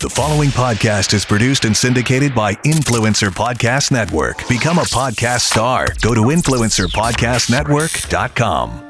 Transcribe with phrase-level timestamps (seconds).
[0.00, 4.46] The following podcast is produced and syndicated by Influencer Podcast Network.
[4.46, 5.88] Become a podcast star.
[6.00, 8.84] Go to influencerpodcastnetwork.com.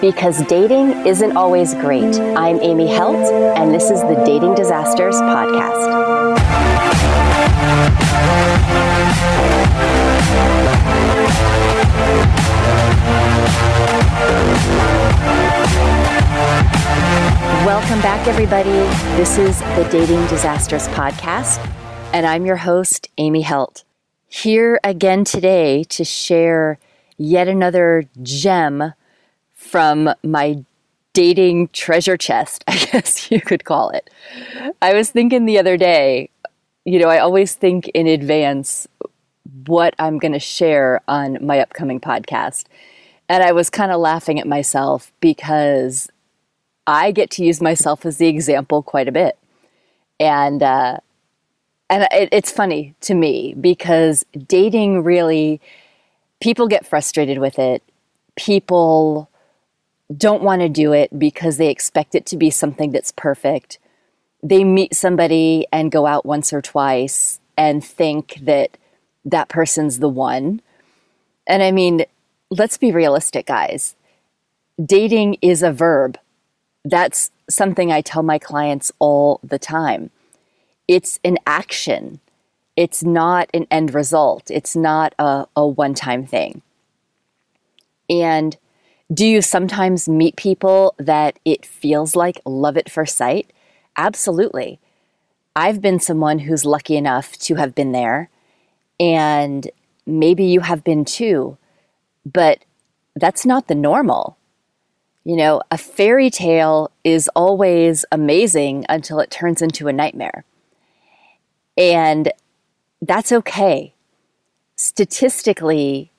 [0.00, 2.18] Because dating isn't always great.
[2.18, 6.73] I'm Amy Helt, and this is the Dating Disasters Podcast.
[17.84, 18.70] Welcome back, everybody.
[19.18, 21.58] This is the Dating Disasters Podcast,
[22.14, 23.84] and I'm your host, Amy Helt.
[24.26, 26.78] Here again today to share
[27.18, 28.94] yet another gem
[29.52, 30.64] from my
[31.12, 34.08] dating treasure chest, I guess you could call it.
[34.80, 36.30] I was thinking the other day,
[36.86, 38.88] you know, I always think in advance
[39.66, 42.64] what I'm going to share on my upcoming podcast.
[43.28, 46.08] And I was kind of laughing at myself because
[46.86, 49.38] I get to use myself as the example quite a bit.
[50.20, 50.98] And, uh,
[51.88, 55.60] and it, it's funny to me because dating really,
[56.40, 57.82] people get frustrated with it.
[58.36, 59.30] People
[60.14, 63.78] don't want to do it because they expect it to be something that's perfect.
[64.42, 68.76] They meet somebody and go out once or twice and think that
[69.24, 70.60] that person's the one.
[71.46, 72.04] And I mean,
[72.50, 73.96] let's be realistic, guys.
[74.84, 76.18] Dating is a verb.
[76.84, 80.10] That's something I tell my clients all the time.
[80.86, 82.20] It's an action,
[82.76, 86.62] it's not an end result, it's not a, a one time thing.
[88.10, 88.56] And
[89.12, 93.52] do you sometimes meet people that it feels like love at first sight?
[93.96, 94.80] Absolutely.
[95.56, 98.28] I've been someone who's lucky enough to have been there,
[98.98, 99.70] and
[100.04, 101.56] maybe you have been too,
[102.26, 102.58] but
[103.14, 104.36] that's not the normal.
[105.24, 110.44] You know, a fairy tale is always amazing until it turns into a nightmare.
[111.76, 112.30] And
[113.00, 113.94] that's okay.
[114.76, 116.10] Statistically,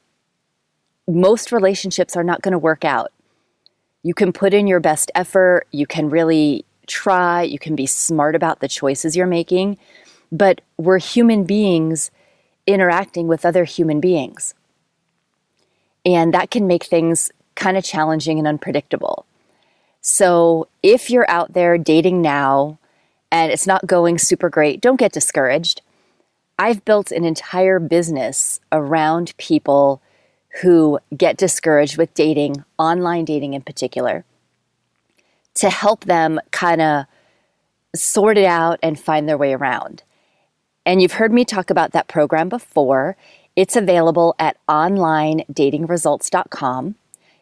[1.07, 3.11] most relationships are not going to work out.
[4.01, 8.35] You can put in your best effort, you can really try, you can be smart
[8.35, 9.77] about the choices you're making,
[10.31, 12.11] but we're human beings
[12.67, 14.53] interacting with other human beings.
[16.05, 19.25] And that can make things kind of challenging and unpredictable.
[20.01, 22.77] So if you're out there dating now
[23.31, 25.81] and it's not going super great, don't get discouraged.
[26.59, 30.01] I've built an entire business around people
[30.61, 34.23] who get discouraged with dating, online dating in particular,
[35.55, 37.05] to help them kind of
[37.95, 40.03] sort it out and find their way around.
[40.85, 43.17] And you've heard me talk about that program before.
[43.55, 46.95] It's available at onlinedatingresults.com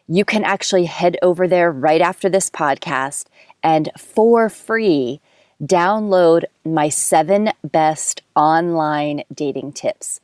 [0.08, 3.26] you can actually head over there right after this podcast
[3.62, 5.20] and for free
[5.62, 10.20] download my seven best online dating tips.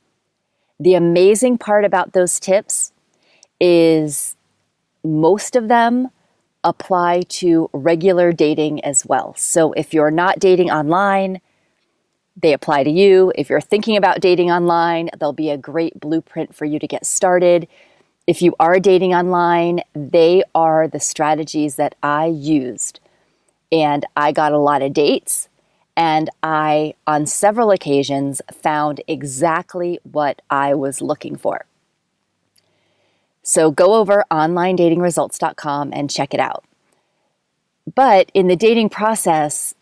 [0.78, 2.92] The amazing part about those tips
[3.60, 4.36] is
[5.04, 6.10] most of them
[6.64, 9.34] apply to regular dating as well.
[9.36, 11.40] So if you're not dating online,
[12.36, 13.32] they apply to you.
[13.34, 17.06] If you're thinking about dating online, there'll be a great blueprint for you to get
[17.06, 17.66] started.
[18.26, 23.00] If you are dating online, they are the strategies that I used.
[23.72, 25.48] And I got a lot of dates,
[25.96, 31.66] and I, on several occasions, found exactly what I was looking for.
[33.42, 36.64] So go over onlinedatingresults.com and check it out.
[37.94, 39.74] But in the dating process,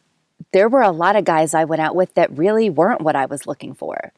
[0.53, 3.27] there were a lot of guys I went out with that really weren't what I
[3.27, 4.12] was looking for.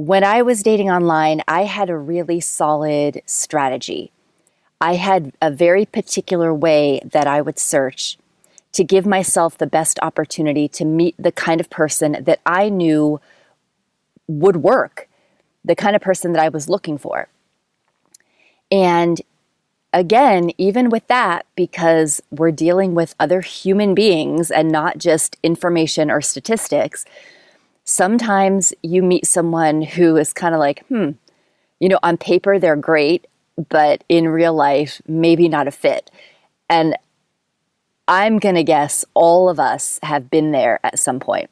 [0.00, 4.12] When I was dating online, I had a really solid strategy.
[4.80, 8.16] I had a very particular way that I would search
[8.72, 13.20] to give myself the best opportunity to meet the kind of person that I knew
[14.26, 15.06] would work,
[15.62, 17.28] the kind of person that I was looking for.
[18.72, 19.20] And
[19.92, 26.10] again, even with that, because we're dealing with other human beings and not just information
[26.10, 27.04] or statistics,
[27.84, 31.10] sometimes you meet someone who is kind of like, hmm,
[31.78, 33.26] you know, on paper they're great,
[33.68, 36.10] but in real life, maybe not a fit.
[36.68, 36.96] And
[38.06, 41.50] I'm going to guess all of us have been there at some point.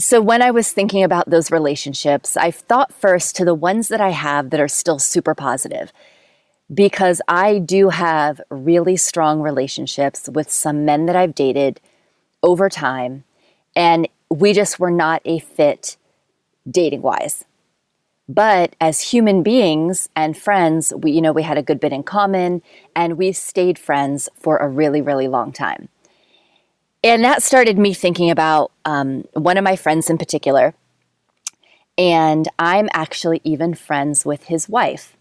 [0.00, 4.00] So, when I was thinking about those relationships, I thought first to the ones that
[4.00, 5.92] I have that are still super positive,
[6.72, 11.80] because I do have really strong relationships with some men that I've dated
[12.44, 13.24] over time.
[13.74, 15.96] And we just were not a fit
[16.68, 17.44] dating wise.
[18.28, 22.02] But as human beings and friends, we, you know, we had a good bit in
[22.02, 22.62] common
[22.94, 25.88] and we've stayed friends for a really, really long time.
[27.02, 30.74] And that started me thinking about um, one of my friends in particular.
[31.96, 35.16] And I'm actually even friends with his wife.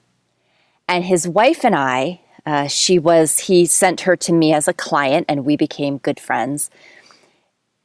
[0.89, 4.73] And his wife and I, uh, she was, he sent her to me as a
[4.73, 6.69] client and we became good friends.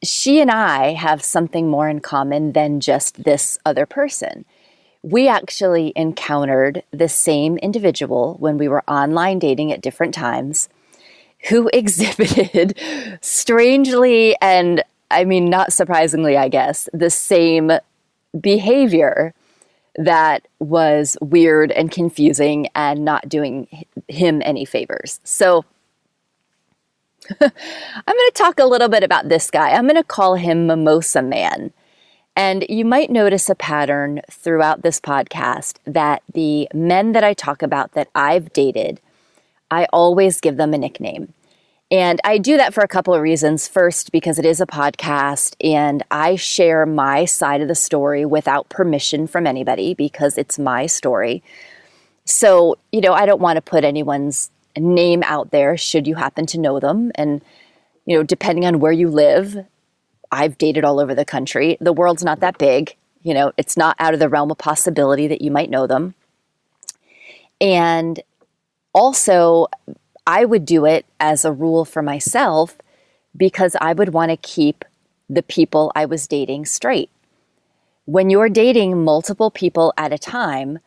[0.02, 4.44] She and I have something more in common than just this other person.
[5.02, 10.69] We actually encountered the same individual when we were online dating at different times
[11.49, 12.78] who exhibited
[13.20, 14.82] strangely and
[15.12, 17.70] I mean, not surprisingly, I guess, the same
[18.40, 19.34] behavior
[19.96, 23.69] that was weird and confusing and not doing
[24.08, 25.20] him any favors.
[25.22, 25.66] So
[27.40, 27.50] I'm
[28.17, 29.70] going to talk a little bit about this guy.
[29.70, 31.73] I'm going to call him Mimosa Man.
[32.34, 37.62] And you might notice a pattern throughout this podcast that the men that I talk
[37.62, 39.00] about that I've dated,
[39.70, 41.34] I always give them a nickname.
[41.90, 43.69] And I do that for a couple of reasons.
[43.69, 48.70] First, because it is a podcast and I share my side of the story without
[48.70, 51.43] permission from anybody because it's my story.
[52.25, 56.46] So, you know, I don't want to put anyone's name out there should you happen
[56.46, 57.12] to know them.
[57.14, 57.42] And,
[58.06, 59.66] you know, depending on where you live,
[60.30, 61.76] I've dated all over the country.
[61.80, 62.96] The world's not that big.
[63.22, 66.14] You know, it's not out of the realm of possibility that you might know them.
[67.60, 68.20] And
[68.92, 69.69] also,
[70.26, 72.76] I would do it as a rule for myself
[73.36, 74.84] because I would want to keep
[75.28, 77.10] the people I was dating straight.
[78.04, 80.80] When you're dating multiple people at a time,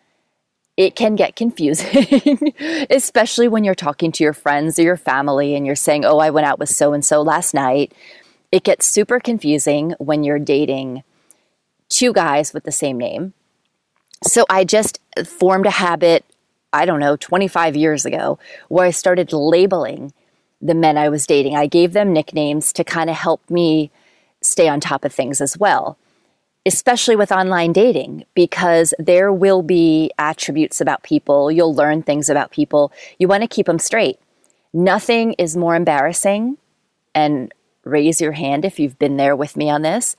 [0.78, 2.54] it can get confusing,
[2.90, 6.30] especially when you're talking to your friends or your family and you're saying, Oh, I
[6.30, 7.94] went out with so and so last night.
[8.52, 11.04] It gets super confusing when you're dating
[11.90, 13.34] two guys with the same name.
[14.24, 16.24] So I just formed a habit
[16.76, 18.38] I don't know, 25 years ago,
[18.68, 20.12] where I started labeling
[20.62, 21.56] the men I was dating.
[21.56, 23.92] I gave them nicknames to kind of help me
[24.42, 25.98] stay on top of things as well,
[26.66, 31.52] especially with online dating, because there will be attributes about people.
[31.52, 32.92] You'll learn things about people.
[33.20, 34.20] You want to keep them straight.
[34.74, 36.58] Nothing is more embarrassing,
[37.14, 37.54] and
[37.84, 40.18] raise your hand if you've been there with me on this,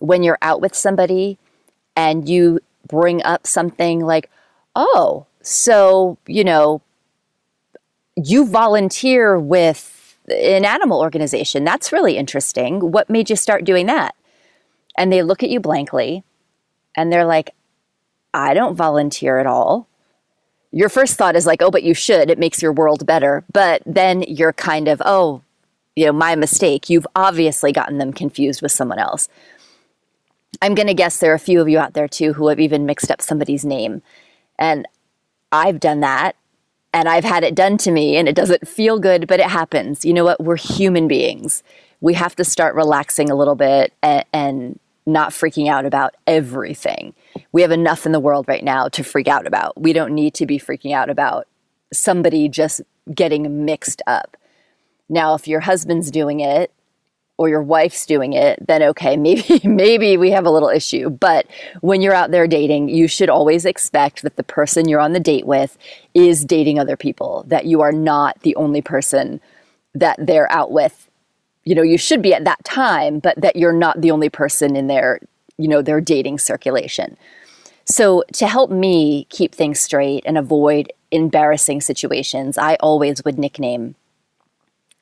[0.00, 1.38] when you're out with somebody
[1.96, 2.58] and you
[2.88, 4.30] bring up something like,
[4.74, 6.82] oh, so, you know,
[8.16, 11.64] you volunteer with an animal organization.
[11.64, 12.90] That's really interesting.
[12.90, 14.14] What made you start doing that?
[14.96, 16.24] And they look at you blankly
[16.96, 17.54] and they're like,
[18.32, 19.88] I don't volunteer at all.
[20.70, 22.30] Your first thought is like, oh, but you should.
[22.30, 23.44] It makes your world better.
[23.52, 25.42] But then you're kind of, oh,
[25.94, 26.90] you know, my mistake.
[26.90, 29.28] You've obviously gotten them confused with someone else.
[30.60, 32.60] I'm going to guess there are a few of you out there too who have
[32.60, 34.02] even mixed up somebody's name.
[34.58, 34.86] And
[35.52, 36.36] I've done that
[36.92, 40.04] and I've had it done to me and it doesn't feel good, but it happens.
[40.04, 40.42] You know what?
[40.42, 41.62] We're human beings.
[42.00, 47.14] We have to start relaxing a little bit and, and not freaking out about everything.
[47.52, 49.80] We have enough in the world right now to freak out about.
[49.80, 51.46] We don't need to be freaking out about
[51.92, 52.80] somebody just
[53.14, 54.36] getting mixed up.
[55.08, 56.72] Now, if your husband's doing it
[57.36, 61.10] or your wife's doing it, then okay, maybe maybe we have a little issue.
[61.10, 61.46] But
[61.80, 65.20] when you're out there dating, you should always expect that the person you're on the
[65.20, 65.76] date with
[66.14, 69.40] is dating other people, that you are not the only person
[69.94, 71.08] that they're out with.
[71.64, 74.76] You know, you should be at that time, but that you're not the only person
[74.76, 75.20] in their,
[75.56, 77.16] you know, their dating circulation.
[77.86, 83.94] So, to help me keep things straight and avoid embarrassing situations, I always would nickname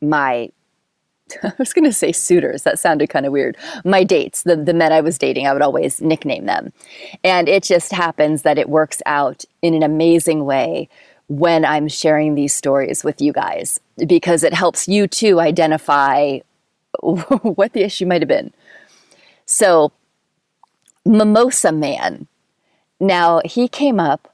[0.00, 0.50] my
[1.42, 2.62] I was going to say suitors.
[2.62, 3.57] That sounded kind of weird.
[3.85, 6.73] My dates, the, the men I was dating, I would always nickname them.
[7.25, 10.88] And it just happens that it works out in an amazing way
[11.28, 16.40] when I'm sharing these stories with you guys because it helps you to identify
[17.42, 18.52] what the issue might have been.
[19.44, 19.92] So,
[21.04, 22.28] Mimosa Man.
[23.00, 24.32] Now, he came up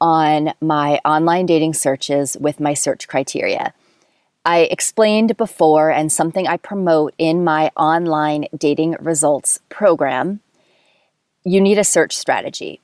[0.00, 3.74] on my online dating searches with my search criteria.
[4.44, 10.40] I explained before, and something I promote in my online dating results program,
[11.44, 12.80] you need a search strategy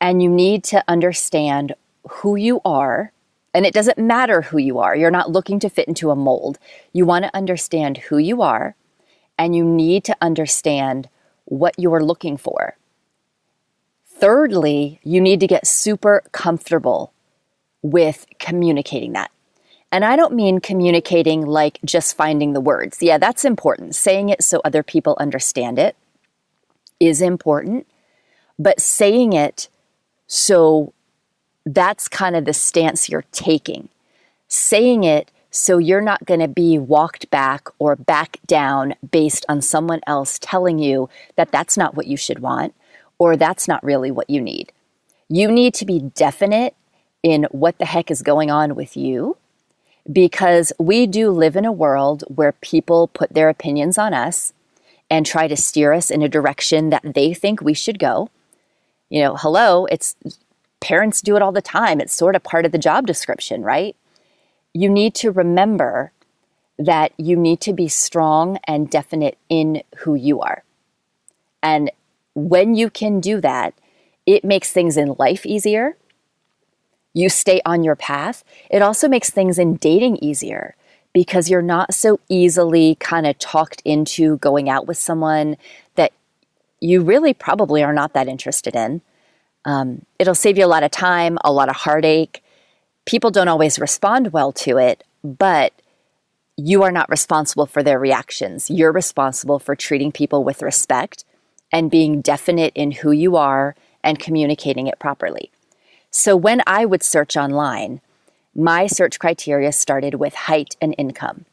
[0.00, 1.74] and you need to understand
[2.08, 3.12] who you are.
[3.54, 6.58] And it doesn't matter who you are, you're not looking to fit into a mold.
[6.92, 8.74] You want to understand who you are
[9.38, 11.08] and you need to understand
[11.44, 12.76] what you're looking for.
[14.06, 17.12] Thirdly, you need to get super comfortable
[17.82, 19.30] with communicating that.
[19.92, 23.00] And I don't mean communicating like just finding the words.
[23.00, 23.94] Yeah, that's important.
[23.94, 25.96] Saying it so other people understand it
[26.98, 27.86] is important.
[28.58, 29.68] But saying it
[30.26, 30.92] so
[31.66, 33.88] that's kind of the stance you're taking.
[34.48, 39.62] Saying it So you're not going to be walked back or back down based on
[39.62, 42.74] someone else telling you that that's not what you should want
[43.20, 44.72] or that's not really what you need.
[45.28, 46.74] You need to be definite
[47.22, 49.36] in what the heck is going on with you
[50.12, 54.52] because we do live in a world where people put their opinions on us
[55.08, 58.28] and try to steer us in a direction that they think we should go.
[59.08, 60.16] You know, hello, it's
[60.84, 61.98] parents do it all the time.
[61.98, 63.96] It's sort of part of the job description, right?
[64.74, 66.12] You need to remember
[66.78, 70.62] that you need to be strong and definite in who you are.
[71.62, 71.90] And
[72.34, 73.72] when you can do that,
[74.26, 75.96] it makes things in life easier.
[77.14, 78.44] You stay on your path.
[78.70, 80.76] It also makes things in dating easier
[81.14, 85.56] because you're not so easily kind of talked into going out with someone
[85.94, 86.12] that
[86.80, 89.00] you really probably are not that interested in.
[89.64, 92.42] Um, it'll save you a lot of time, a lot of heartache.
[93.06, 95.72] People don't always respond well to it, but
[96.56, 98.70] you are not responsible for their reactions.
[98.70, 101.24] You're responsible for treating people with respect
[101.72, 105.50] and being definite in who you are and communicating it properly.
[106.10, 108.00] So when I would search online,
[108.54, 111.46] my search criteria started with height and income.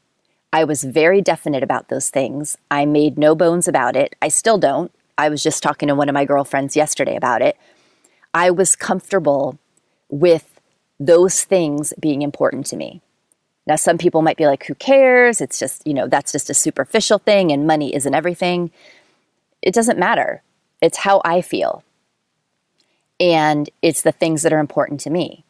[0.54, 2.58] I was very definite about those things.
[2.70, 4.16] I made no bones about it.
[4.22, 4.92] I still don't.
[5.18, 7.58] I was just talking to one of my girlfriends yesterday about it.
[8.34, 9.60] I was comfortable
[10.10, 10.60] with
[11.00, 13.02] those things being important to me.
[13.68, 15.42] Now, some people might be like, who cares?
[15.42, 18.72] It's just, you know, that's just a superficial thing and money isn't everything.
[19.62, 20.42] It doesn't matter.
[20.82, 21.84] It's how I feel.
[23.20, 25.46] And it's the things that are important to me.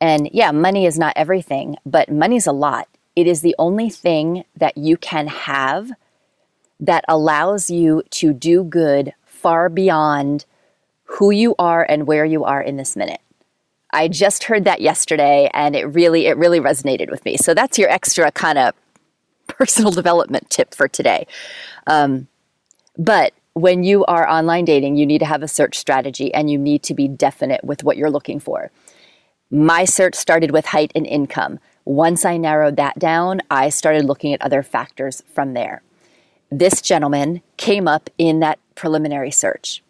[0.00, 2.88] And yeah, money is not everything, but money's a lot.
[3.16, 5.90] It is the only thing that you can have
[6.78, 10.44] that allows you to do good far beyond
[11.16, 13.20] who you are and where you are in this minute.
[13.90, 17.38] I just heard that yesterday and it really it really resonated with me.
[17.38, 18.74] So that's your extra kind of
[19.46, 21.26] personal development tip for today.
[21.86, 22.28] Um,
[22.98, 26.58] but when you are online dating, you need to have a search strategy and you
[26.58, 28.70] need to be definite with what you're looking for.
[29.50, 31.60] My search started with height and income.
[31.86, 35.80] Once I narrowed that down, I started looking at other factors from there.
[36.50, 39.82] This gentleman came up in that preliminary search.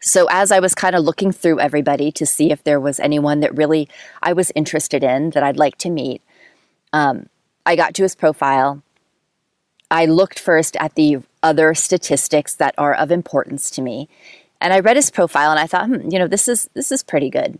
[0.00, 3.40] So, as I was kind of looking through everybody to see if there was anyone
[3.40, 3.88] that really
[4.22, 6.22] I was interested in that I'd like to meet,
[6.92, 7.28] um,
[7.66, 8.82] I got to his profile.
[9.90, 14.08] I looked first at the other statistics that are of importance to me,
[14.60, 17.02] and I read his profile and I thought, hmm, you know, this is this is
[17.02, 17.58] pretty good.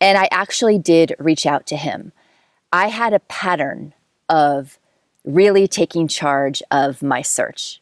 [0.00, 2.12] And I actually did reach out to him.
[2.72, 3.94] I had a pattern
[4.28, 4.78] of
[5.24, 7.80] really taking charge of my search.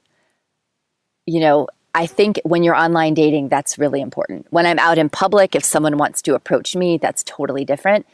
[1.26, 4.46] You know, I think when you're online dating, that's really important.
[4.50, 8.06] When I'm out in public, if someone wants to approach me, that's totally different.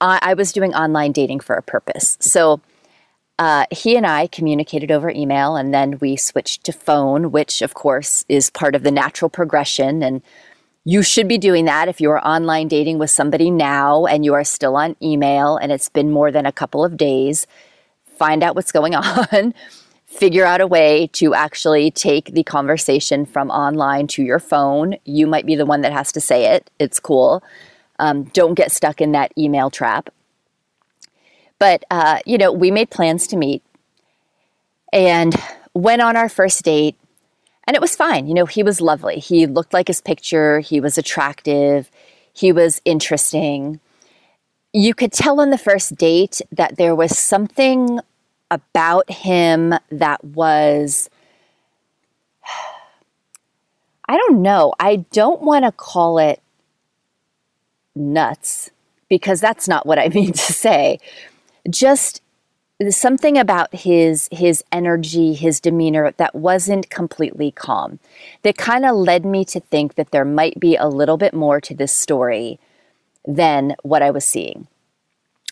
[0.00, 2.18] I, I was doing online dating for a purpose.
[2.20, 2.60] So
[3.38, 7.74] uh, he and I communicated over email, and then we switched to phone, which, of
[7.74, 10.02] course, is part of the natural progression.
[10.02, 10.22] And
[10.84, 14.34] you should be doing that if you are online dating with somebody now and you
[14.34, 17.46] are still on email and it's been more than a couple of days.
[18.16, 19.52] Find out what's going on.
[20.16, 24.96] Figure out a way to actually take the conversation from online to your phone.
[25.04, 26.70] You might be the one that has to say it.
[26.78, 27.42] It's cool.
[27.98, 30.08] Um, don't get stuck in that email trap.
[31.58, 33.62] But, uh, you know, we made plans to meet
[34.92, 35.34] and
[35.74, 36.96] went on our first date
[37.66, 38.26] and it was fine.
[38.26, 39.18] You know, he was lovely.
[39.18, 41.90] He looked like his picture, he was attractive,
[42.32, 43.80] he was interesting.
[44.72, 48.00] You could tell on the first date that there was something
[48.50, 51.10] about him that was.
[54.08, 54.72] I don't know.
[54.78, 56.40] I don't want to call it
[57.96, 58.70] nuts
[59.08, 61.00] because that's not what I mean to say.
[61.68, 62.22] Just
[62.90, 67.98] something about his his energy, his demeanor that wasn't completely calm.
[68.42, 71.60] That kind of led me to think that there might be a little bit more
[71.62, 72.58] to this story
[73.26, 74.68] than what I was seeing.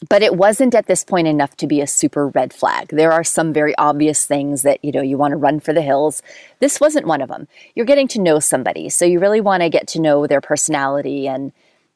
[0.09, 2.89] But it wasn't at this point enough to be a super red flag.
[2.89, 5.83] There are some very obvious things that, you know, you want to run for the
[5.83, 6.21] hills.
[6.59, 7.47] This wasn't one of them.
[7.75, 11.27] You're getting to know somebody, so you really want to get to know their personality
[11.29, 11.53] and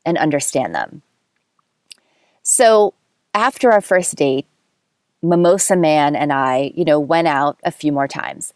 [0.06, 1.02] and understand them.
[2.42, 2.94] So,
[3.34, 4.46] after our first date,
[5.20, 8.54] Mimosa Man and I, you know, went out a few more times.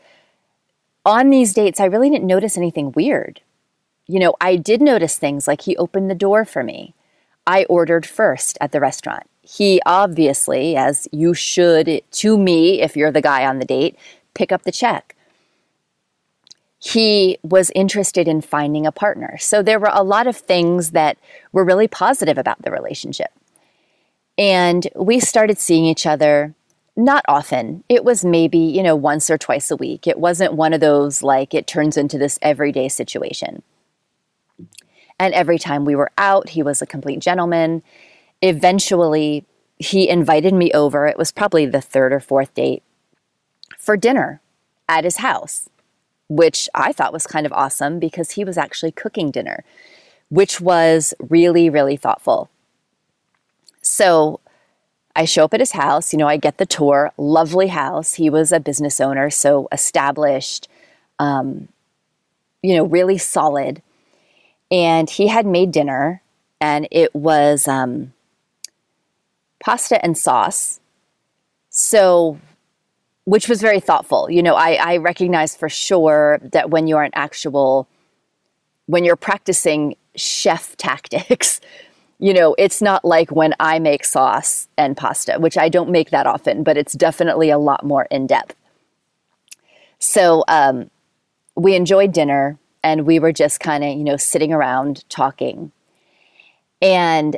[1.04, 3.40] On these dates, I really didn't notice anything weird.
[4.06, 6.94] You know, I did notice things like he opened the door for me.
[7.46, 9.26] I ordered first at the restaurant.
[9.42, 13.98] He obviously, as you should to me if you're the guy on the date,
[14.34, 15.16] pick up the check.
[16.78, 19.36] He was interested in finding a partner.
[19.38, 21.18] So there were a lot of things that
[21.52, 23.30] were really positive about the relationship.
[24.38, 26.54] And we started seeing each other
[26.96, 27.84] not often.
[27.88, 30.06] It was maybe, you know, once or twice a week.
[30.06, 33.62] It wasn't one of those like it turns into this everyday situation.
[35.18, 37.82] And every time we were out, he was a complete gentleman.
[38.42, 39.46] Eventually,
[39.78, 41.06] he invited me over.
[41.06, 42.82] It was probably the third or fourth date
[43.78, 44.40] for dinner
[44.88, 45.68] at his house,
[46.28, 49.64] which I thought was kind of awesome because he was actually cooking dinner,
[50.28, 52.50] which was really, really thoughtful.
[53.80, 54.40] So
[55.14, 58.14] I show up at his house, you know, I get the tour, lovely house.
[58.14, 60.68] He was a business owner, so established,
[61.18, 61.68] um,
[62.62, 63.82] you know, really solid.
[64.70, 66.22] And he had made dinner,
[66.60, 68.14] and it was um,
[69.62, 70.80] pasta and sauce.
[71.70, 72.38] So,
[73.24, 74.30] which was very thoughtful.
[74.30, 77.88] You know, I, I recognize for sure that when you're an actual,
[78.86, 81.60] when you're practicing chef tactics,
[82.18, 86.10] you know, it's not like when I make sauce and pasta, which I don't make
[86.10, 88.54] that often, but it's definitely a lot more in depth.
[89.98, 90.90] So um,
[91.56, 95.72] we enjoyed dinner and we were just kind of, you know, sitting around talking.
[96.80, 97.36] And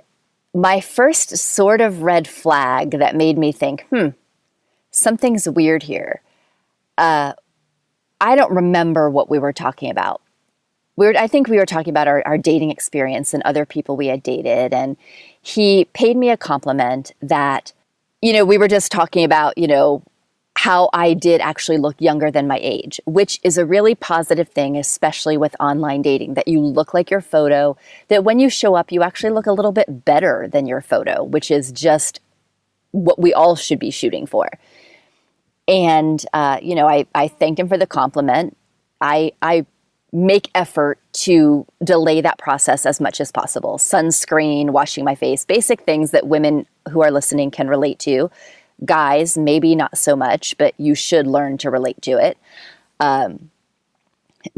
[0.54, 4.08] my first sort of red flag that made me think, hmm,
[4.90, 6.22] something's weird here.
[6.96, 7.32] Uh,
[8.20, 10.20] I don't remember what we were talking about
[10.96, 13.96] we were, I think we were talking about our, our dating experience and other people
[13.96, 14.72] we had dated.
[14.72, 14.96] And
[15.40, 17.72] he paid me a compliment that,
[18.22, 20.02] you know, we were just talking about, you know,
[20.56, 24.76] how I did actually look younger than my age, which is a really positive thing,
[24.76, 27.76] especially with online dating, that you look like your photo,
[28.08, 31.24] that when you show up, you actually look a little bit better than your photo,
[31.24, 32.20] which is just
[32.92, 34.48] what we all should be shooting for.
[35.66, 38.56] And, uh, you know, I, I thanked him for the compliment.
[39.00, 39.66] I, I
[40.12, 43.78] make effort to delay that process as much as possible.
[43.78, 48.30] Sunscreen, washing my face, basic things that women who are listening can relate to.
[48.84, 52.38] Guys, maybe not so much, but you should learn to relate to it.
[53.00, 53.50] Um,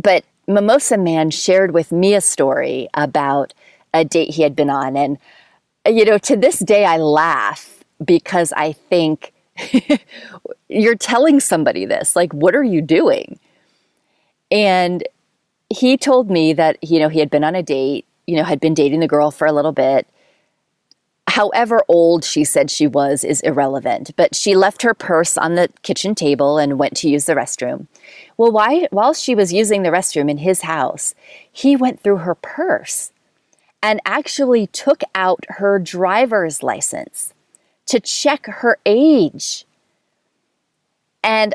[0.03, 3.53] but Mimosa Man shared with me a story about
[3.93, 4.97] a date he had been on.
[4.97, 5.19] And,
[5.87, 9.33] you know, to this day, I laugh because I think
[10.69, 12.15] you're telling somebody this.
[12.15, 13.39] Like, what are you doing?
[14.51, 15.05] And
[15.69, 18.61] he told me that you know he had been on a date you know had
[18.61, 20.07] been dating the girl for a little bit
[21.37, 25.69] however old she said she was is irrelevant but she left her purse on the
[25.83, 27.87] kitchen table and went to use the restroom
[28.37, 31.15] well why, while she was using the restroom in his house
[31.51, 33.13] he went through her purse
[33.83, 37.35] and actually took out her driver's license
[37.85, 39.65] to check her age
[41.23, 41.55] and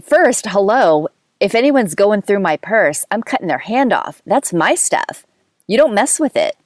[0.00, 1.08] first hello
[1.38, 4.22] if anyone's going through my purse, I'm cutting their hand off.
[4.24, 5.26] That's my stuff.
[5.66, 6.56] You don't mess with it.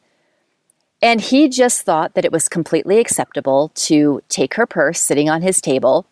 [1.03, 5.43] And he just thought that it was completely acceptable to take her purse sitting on
[5.43, 6.07] his table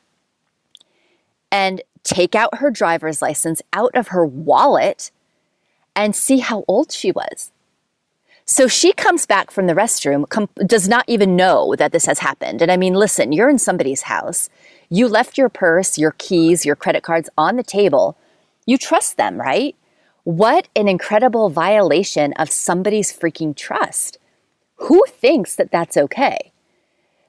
[1.53, 5.11] and take out her driver's license out of her wallet
[5.95, 7.51] and see how old she was.
[8.47, 12.21] So she comes back from the restroom, com- does not even know that this has
[12.21, 12.63] happened.
[12.63, 14.49] And I mean, listen, you're in somebody's house.
[14.89, 18.17] You left your purse, your keys, your credit cards on the table
[18.69, 19.75] you trust them, right?
[20.25, 24.19] What an incredible violation of somebody's freaking trust.
[24.79, 26.53] Who thinks that that's okay?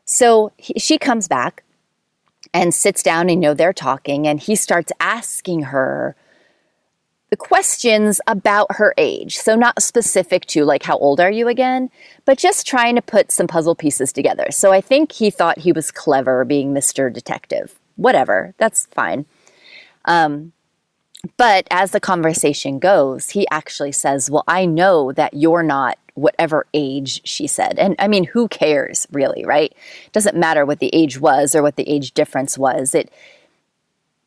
[0.05, 1.63] So he, she comes back
[2.53, 6.15] and sits down and you know they're talking and he starts asking her
[7.29, 9.37] the questions about her age.
[9.37, 11.89] So not specific to like how old are you again,
[12.25, 14.47] but just trying to put some puzzle pieces together.
[14.49, 17.13] So I think he thought he was clever being Mr.
[17.13, 17.79] Detective.
[17.97, 19.25] Whatever, that's fine.
[20.05, 20.53] Um,
[21.37, 26.65] but as the conversation goes, he actually says, Well, I know that you're not whatever
[26.73, 27.79] age she said.
[27.79, 29.71] And I mean, who cares really, right?
[30.05, 32.93] It doesn't matter what the age was or what the age difference was.
[32.93, 33.11] It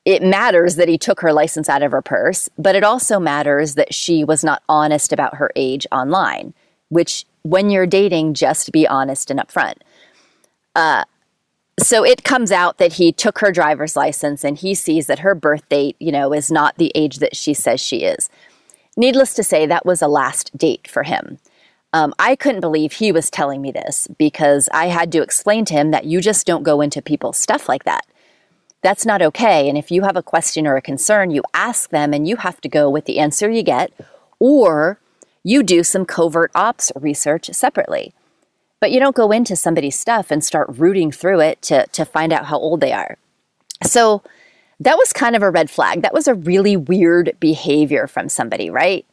[0.05, 3.77] it matters that he took her license out of her purse, but it also matters
[3.77, 6.55] that she was not honest about her age online,
[6.89, 9.77] which when you're dating, just be honest and upfront.
[10.75, 11.05] Uh,
[11.81, 15.35] so it comes out that he took her driver's license and he sees that her
[15.35, 18.29] birth date, you know, is not the age that she says she is.
[18.97, 21.39] Needless to say, that was a last date for him.
[21.95, 25.75] Um, I couldn't believe he was telling me this because I had to explain to
[25.75, 28.07] him that you just don't go into people's stuff like that.
[28.83, 29.69] That's not okay.
[29.69, 32.61] And if you have a question or a concern, you ask them and you have
[32.63, 33.93] to go with the answer you get,
[34.39, 34.99] or
[35.43, 38.13] you do some covert ops research separately.
[38.83, 42.33] But you don't go into somebody's stuff and start rooting through it to, to find
[42.33, 43.17] out how old they are.
[43.85, 44.25] So
[44.81, 46.03] that was kind of a red flag.
[46.03, 49.07] That was a really weird behavior from somebody, right?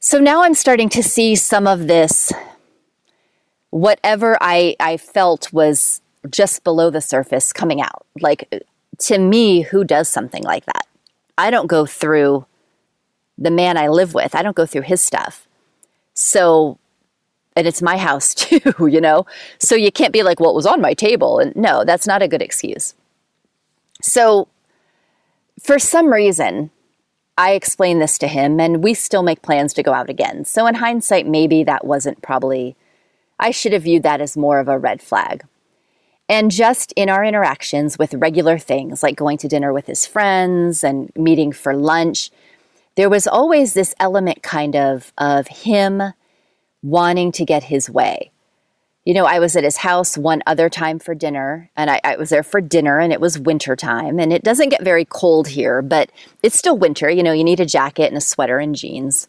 [0.00, 2.32] So now I'm starting to see some of this
[3.70, 8.06] whatever I, I felt was just below the surface coming out.
[8.20, 8.52] Like
[9.02, 10.88] to me, who does something like that?
[11.36, 12.44] I don't go through
[13.38, 15.46] the man I live with, I don't go through his stuff.
[16.12, 16.80] So,
[17.56, 19.26] and it's my house too, you know?
[19.58, 21.38] So you can't be like, well, it was on my table.
[21.38, 22.94] And no, that's not a good excuse.
[24.00, 24.48] So,
[25.60, 26.70] for some reason,
[27.36, 30.44] I explained this to him, and we still make plans to go out again.
[30.44, 32.76] So, in hindsight, maybe that wasn't probably,
[33.40, 35.44] I should have viewed that as more of a red flag.
[36.28, 40.84] And just in our interactions with regular things like going to dinner with his friends
[40.84, 42.30] and meeting for lunch,
[42.96, 46.02] there was always this element kind of of him
[46.82, 48.30] wanting to get his way
[49.08, 52.16] you know, I was at his house one other time for dinner, and I, I,
[52.16, 55.48] was there for dinner, and it was winter time, and it doesn't get very cold
[55.48, 56.10] here, but
[56.42, 57.08] it's still winter.
[57.08, 59.26] You know, you need a jacket and a sweater and jeans.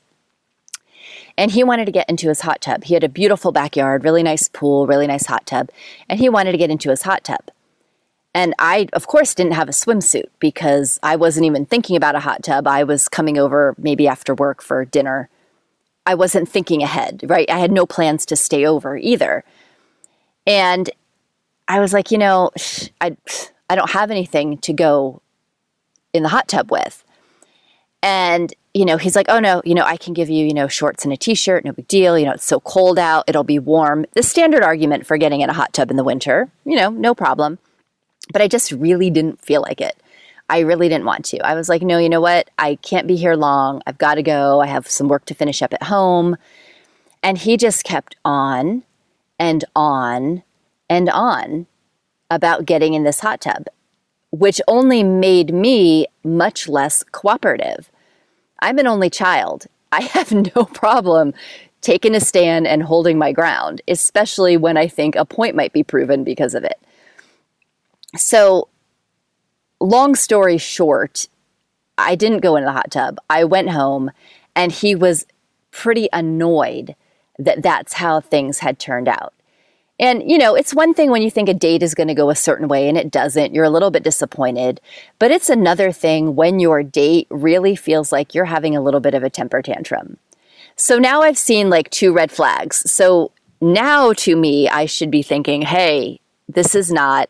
[1.38, 2.84] And he wanted to get into his hot tub.
[2.84, 5.70] He had a beautiful backyard, really nice pool, really nice hot tub,
[6.10, 7.50] and he wanted to get into his hot tub.
[8.34, 12.20] And I, of course, didn't have a swimsuit because I wasn't even thinking about a
[12.20, 12.68] hot tub.
[12.68, 15.30] I was coming over maybe after work for dinner.
[16.06, 17.50] I wasn't thinking ahead, right?
[17.50, 19.44] I had no plans to stay over either.
[20.48, 20.90] And
[21.68, 22.52] I was like, you know,
[23.00, 23.16] I,
[23.70, 25.22] I don't have anything to go
[26.14, 27.04] in the hot tub with.
[28.02, 30.68] And, you know, he's like, oh no, you know, I can give you, you know,
[30.68, 32.18] shorts and a t shirt, no big deal.
[32.18, 34.06] You know, it's so cold out, it'll be warm.
[34.14, 37.14] The standard argument for getting in a hot tub in the winter, you know, no
[37.14, 37.60] problem.
[38.32, 39.98] But I just really didn't feel like it.
[40.50, 41.40] I really didn't want to.
[41.40, 42.50] I was like, no, you know what?
[42.58, 43.82] I can't be here long.
[43.86, 44.60] I've got to go.
[44.60, 46.38] I have some work to finish up at home.
[47.22, 48.84] And he just kept on
[49.38, 50.44] and on
[50.90, 51.68] and on
[52.32, 53.68] about getting in this hot tub,
[54.32, 57.92] which only made me much less cooperative.
[58.60, 59.68] I'm an only child.
[59.92, 61.34] I have no problem
[61.82, 65.84] taking a stand and holding my ground, especially when I think a point might be
[65.84, 66.80] proven because of it.
[68.18, 68.69] So,
[69.80, 71.28] long story short,
[71.98, 73.18] I didn't go into the hot tub.
[73.30, 74.12] I went home
[74.56, 75.26] and he was
[75.72, 76.96] pretty annoyed
[77.38, 79.34] that that's how things had turned out.
[80.00, 82.30] And, you know, it's one thing when you think a date is going to go
[82.30, 84.80] a certain way and it doesn't, you're a little bit disappointed.
[85.20, 89.14] But it's another thing when your date really feels like you're having a little bit
[89.14, 90.18] of a temper tantrum.
[90.78, 92.90] So now I've seen like two red flags.
[92.90, 97.30] So now to me, I should be thinking, hey, this is not,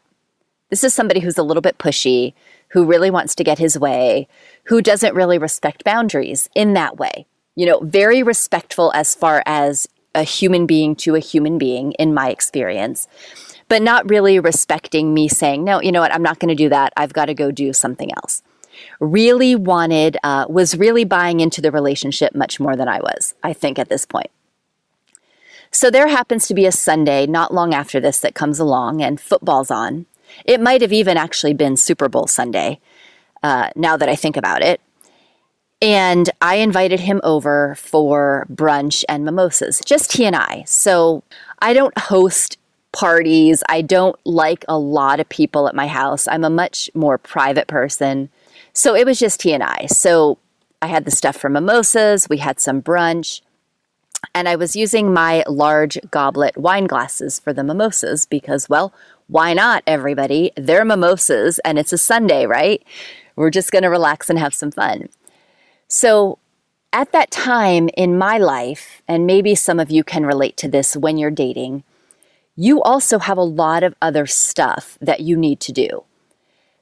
[0.69, 2.33] this is somebody who's a little bit pushy,
[2.69, 4.27] who really wants to get his way,
[4.65, 7.25] who doesn't really respect boundaries in that way.
[7.55, 12.13] You know, very respectful as far as a human being to a human being, in
[12.13, 13.07] my experience,
[13.67, 16.69] but not really respecting me saying, no, you know what, I'm not going to do
[16.69, 16.93] that.
[16.97, 18.41] I've got to go do something else.
[18.99, 23.53] Really wanted, uh, was really buying into the relationship much more than I was, I
[23.53, 24.31] think, at this point.
[25.71, 29.21] So there happens to be a Sunday not long after this that comes along, and
[29.21, 30.07] football's on.
[30.45, 32.79] It might have even actually been Super Bowl Sunday,
[33.43, 34.81] uh, now that I think about it.
[35.81, 40.63] And I invited him over for brunch and mimosas, just he and I.
[40.65, 41.23] So
[41.59, 42.57] I don't host
[42.91, 43.63] parties.
[43.69, 46.27] I don't like a lot of people at my house.
[46.27, 48.29] I'm a much more private person.
[48.73, 49.85] So it was just he and I.
[49.85, 50.37] So
[50.81, 53.41] I had the stuff for mimosas, we had some brunch,
[54.33, 58.93] and I was using my large goblet wine glasses for the mimosas because, well,
[59.29, 60.51] why not, everybody?
[60.57, 62.83] They're mimosas and it's a Sunday, right?
[63.35, 65.09] We're just going to relax and have some fun.
[65.87, 66.39] So,
[66.91, 70.97] at that time in my life, and maybe some of you can relate to this
[70.97, 71.83] when you're dating,
[72.55, 76.03] you also have a lot of other stuff that you need to do.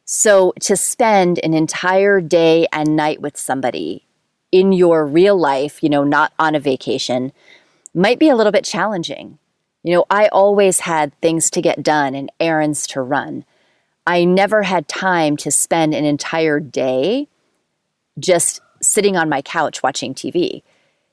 [0.05, 4.05] So, to spend an entire day and night with somebody
[4.53, 7.33] in your real life, you know, not on a vacation,
[7.93, 9.37] might be a little bit challenging.
[9.83, 13.45] You know, I always had things to get done and errands to run.
[14.05, 17.27] I never had time to spend an entire day
[18.19, 20.63] just sitting on my couch watching TV.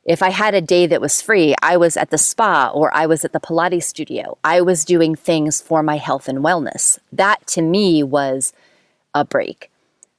[0.05, 3.07] If I had a day that was free, I was at the spa or I
[3.07, 4.37] was at the Pilates studio.
[4.45, 6.99] I was doing things for my health and wellness.
[7.11, 8.53] That to me was
[9.15, 9.71] a break.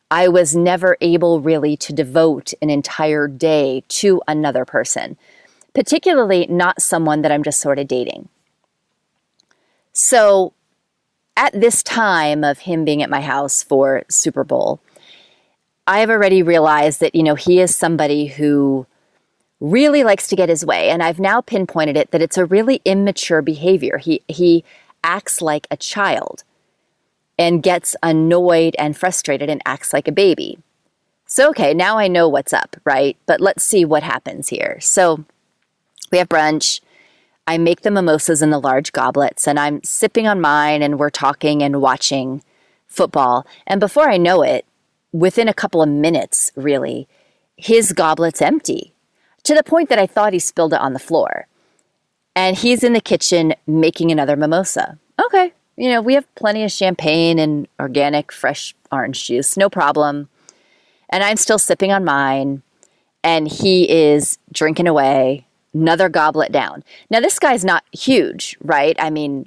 [0.10, 5.18] I was never able really to devote an entire day to another person,
[5.74, 8.30] particularly not someone that I'm just sort of dating.
[9.96, 10.52] So,
[11.38, 14.82] at this time of him being at my house for Super Bowl,
[15.88, 18.86] I have already realized that, you know, he is somebody who
[19.62, 20.90] really likes to get his way.
[20.90, 23.98] And I've now pinpointed it that it's a really immature behavior.
[23.98, 24.66] He, he
[25.02, 26.44] acts like a child
[27.40, 30.58] and gets annoyed and frustrated and acts like a baby.
[31.26, 33.16] So, okay, now I know what's up, right?
[33.26, 34.78] But let's see what happens here.
[34.82, 35.24] So,
[36.12, 36.82] we have brunch.
[37.48, 41.10] I make the mimosas in the large goblets and I'm sipping on mine and we're
[41.10, 42.44] talking and watching
[42.88, 43.46] football.
[43.68, 44.66] And before I know it,
[45.12, 47.08] within a couple of minutes, really,
[47.56, 48.94] his goblet's empty
[49.44, 51.48] to the point that I thought he spilled it on the floor.
[52.36, 54.98] And he's in the kitchen making another mimosa.
[55.24, 60.28] Okay, you know, we have plenty of champagne and organic fresh orange juice, no problem.
[61.10, 62.62] And I'm still sipping on mine,
[63.24, 66.84] and he is drinking away, another goblet down.
[67.10, 68.96] Now, this guy's not huge, right?
[68.98, 69.46] I mean,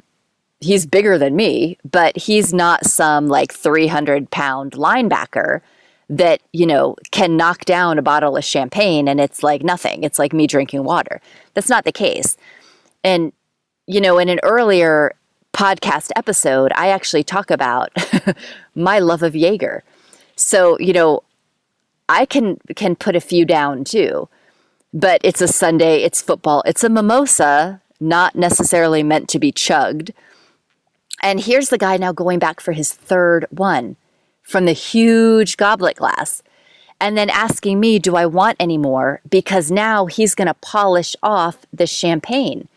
[0.61, 5.61] he's bigger than me, but he's not some like 300 pound linebacker
[6.11, 10.05] that, you know, can knock down a bottle of champagne and it's like nothing.
[10.05, 11.21] It's like me drinking water.
[11.55, 12.37] That's not the case.
[13.03, 13.33] And,
[13.87, 15.15] you know, in an earlier
[15.53, 17.91] podcast episode, I actually talk about
[18.75, 19.83] my love of Jaeger.
[20.37, 21.23] So, you know,
[22.09, 24.29] I can can put a few down too.
[24.93, 30.13] But it's a Sunday, it's football, it's a mimosa, not necessarily meant to be chugged.
[31.23, 33.97] And here's the guy now going back for his third one
[34.43, 36.43] from the huge goblet glass
[37.01, 39.21] and then asking me, Do I want any more?
[39.29, 42.69] Because now he's going to polish off the champagne.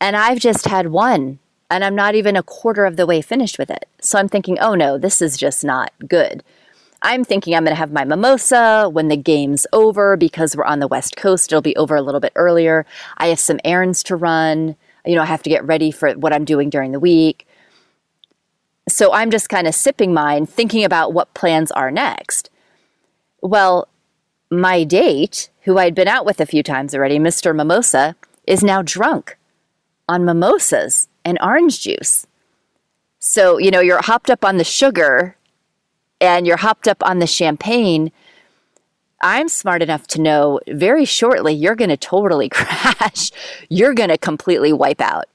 [0.00, 1.38] And I've just had one
[1.70, 3.88] and I'm not even a quarter of the way finished with it.
[4.00, 6.42] So I'm thinking, Oh no, this is just not good.
[7.02, 10.80] I'm thinking I'm going to have my mimosa when the game's over because we're on
[10.80, 11.52] the West Coast.
[11.52, 12.86] It'll be over a little bit earlier.
[13.18, 14.76] I have some errands to run.
[15.04, 17.46] You know, I have to get ready for what I'm doing during the week.
[18.88, 22.50] So I'm just kind of sipping mine, thinking about what plans are next.
[23.42, 23.88] Well,
[24.50, 27.54] my date, who I'd been out with a few times already, Mr.
[27.54, 29.36] Mimosa, is now drunk
[30.08, 32.26] on mimosas and orange juice.
[33.18, 35.36] So, you know, you're hopped up on the sugar
[36.20, 38.12] and you're hopped up on the champagne.
[39.20, 43.30] I'm smart enough to know very shortly you're going to totally crash.
[43.68, 45.26] You're going to completely wipe out.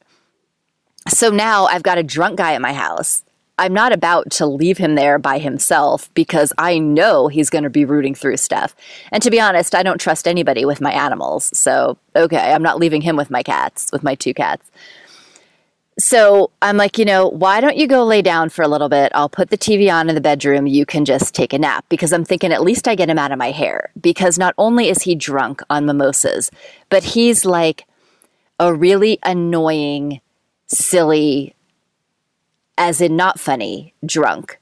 [1.07, 3.23] So now I've got a drunk guy at my house
[3.61, 7.69] I'm not about to leave him there by himself because I know he's going to
[7.69, 8.75] be rooting through stuff.
[9.11, 11.55] And to be honest, I don't trust anybody with my animals.
[11.55, 14.71] So, okay, I'm not leaving him with my cats, with my two cats.
[15.99, 19.11] So I'm like, you know, why don't you go lay down for a little bit?
[19.13, 20.65] I'll put the TV on in the bedroom.
[20.65, 23.31] You can just take a nap because I'm thinking at least I get him out
[23.31, 23.91] of my hair.
[23.99, 26.49] Because not only is he drunk on mimosas,
[26.89, 27.85] but he's like
[28.57, 30.21] a really annoying,
[30.67, 31.55] silly,
[32.77, 34.59] as in not funny, drunk,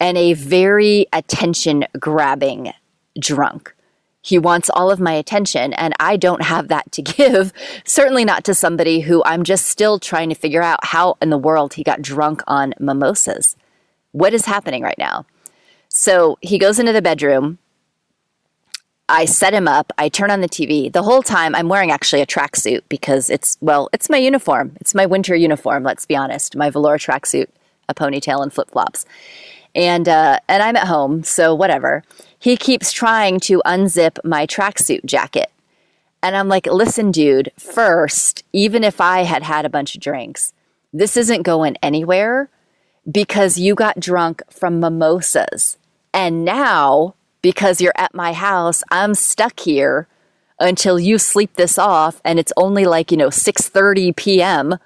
[0.00, 2.72] and a very attention grabbing
[3.18, 3.74] drunk.
[4.24, 7.52] He wants all of my attention, and I don't have that to give.
[7.84, 11.36] Certainly not to somebody who I'm just still trying to figure out how in the
[11.36, 13.54] world he got drunk on mimosas.
[14.12, 15.26] What is happening right now?
[15.90, 17.58] So he goes into the bedroom.
[19.10, 19.92] I set him up.
[19.98, 20.90] I turn on the TV.
[20.90, 24.72] The whole time I'm wearing actually a tracksuit because it's, well, it's my uniform.
[24.80, 26.56] It's my winter uniform, let's be honest.
[26.56, 27.48] My velour tracksuit,
[27.90, 29.04] a ponytail, and flip flops.
[29.74, 32.02] And, uh, and I'm at home, so whatever.
[32.44, 35.50] He keeps trying to unzip my tracksuit jacket.
[36.22, 40.52] And I'm like, listen, dude, first, even if I had had a bunch of drinks,
[40.92, 42.50] this isn't going anywhere
[43.10, 45.78] because you got drunk from mimosas.
[46.12, 48.82] And now because you're at my house.
[48.90, 50.06] I'm stuck here
[50.60, 54.76] until you sleep this off and it's only like, you know, 6:30 p.m.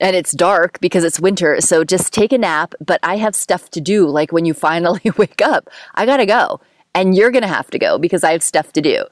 [0.00, 1.60] and it's dark because it's winter.
[1.60, 5.12] So just take a nap, but I have stuff to do like when you finally
[5.16, 5.70] wake up.
[5.94, 6.60] I got to go.
[6.94, 9.04] And you're going to have to go because I have stuff to do.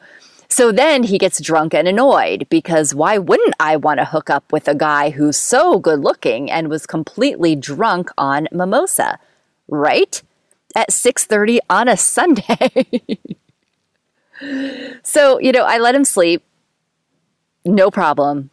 [0.48, 4.52] So then he gets drunk and annoyed because why wouldn't I want to hook up
[4.52, 9.18] with a guy who's so good looking and was completely drunk on mimosa?
[9.68, 10.22] Right?
[10.74, 12.88] at 6:30 on a Sunday.
[15.02, 16.42] so, you know, I let him sleep.
[17.64, 18.50] No problem.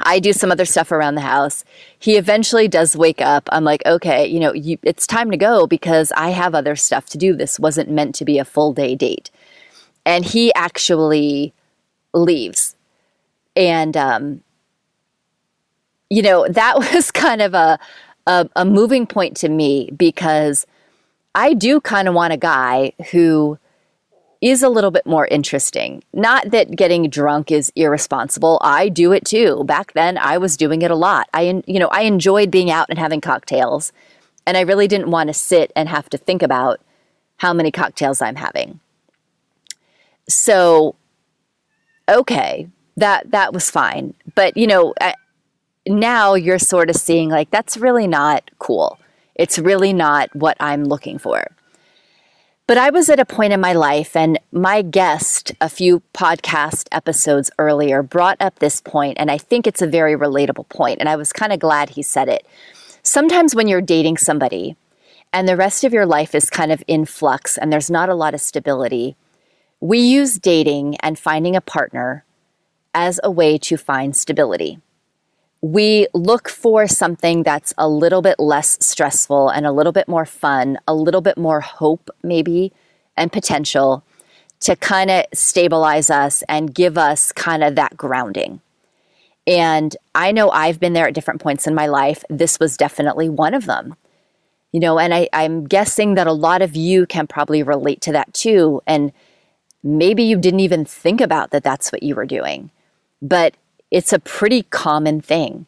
[0.00, 1.64] I do some other stuff around the house.
[1.98, 3.48] He eventually does wake up.
[3.52, 7.06] I'm like, okay, you know, you, it's time to go because I have other stuff
[7.10, 7.36] to do.
[7.36, 9.30] This wasn't meant to be a full day date.
[10.04, 11.52] And he actually
[12.14, 12.74] leaves.
[13.54, 14.42] And, um,
[16.08, 17.78] you know, that was kind of a,
[18.26, 20.66] a, a moving point to me because
[21.34, 23.58] I do kind of want a guy who
[24.42, 26.02] is a little bit more interesting.
[26.12, 28.58] Not that getting drunk is irresponsible.
[28.62, 29.64] I do it too.
[29.64, 31.30] Back then I was doing it a lot.
[31.32, 33.92] I you know, I enjoyed being out and having cocktails,
[34.46, 36.80] and I really didn't want to sit and have to think about
[37.38, 38.80] how many cocktails I'm having.
[40.28, 40.96] So
[42.08, 44.14] okay, that that was fine.
[44.34, 44.94] But, you know,
[45.86, 48.98] now you're sort of seeing like that's really not cool.
[49.34, 51.46] It's really not what I'm looking for.
[52.68, 56.86] But I was at a point in my life, and my guest a few podcast
[56.92, 61.08] episodes earlier brought up this point, and I think it's a very relatable point, and
[61.08, 62.46] I was kind of glad he said it.
[63.02, 64.76] Sometimes when you're dating somebody
[65.32, 68.14] and the rest of your life is kind of in flux and there's not a
[68.14, 69.16] lot of stability,
[69.80, 72.24] we use dating and finding a partner
[72.94, 74.78] as a way to find stability.
[75.62, 80.26] We look for something that's a little bit less stressful and a little bit more
[80.26, 82.72] fun, a little bit more hope, maybe,
[83.16, 84.04] and potential
[84.60, 88.60] to kind of stabilize us and give us kind of that grounding.
[89.46, 92.24] And I know I've been there at different points in my life.
[92.28, 93.96] This was definitely one of them.
[94.72, 98.12] You know, and I, I'm guessing that a lot of you can probably relate to
[98.12, 98.82] that too.
[98.86, 99.12] And
[99.82, 102.70] Maybe you didn't even think about that that's what you were doing,
[103.20, 103.54] but
[103.92, 105.66] it's a pretty common thing.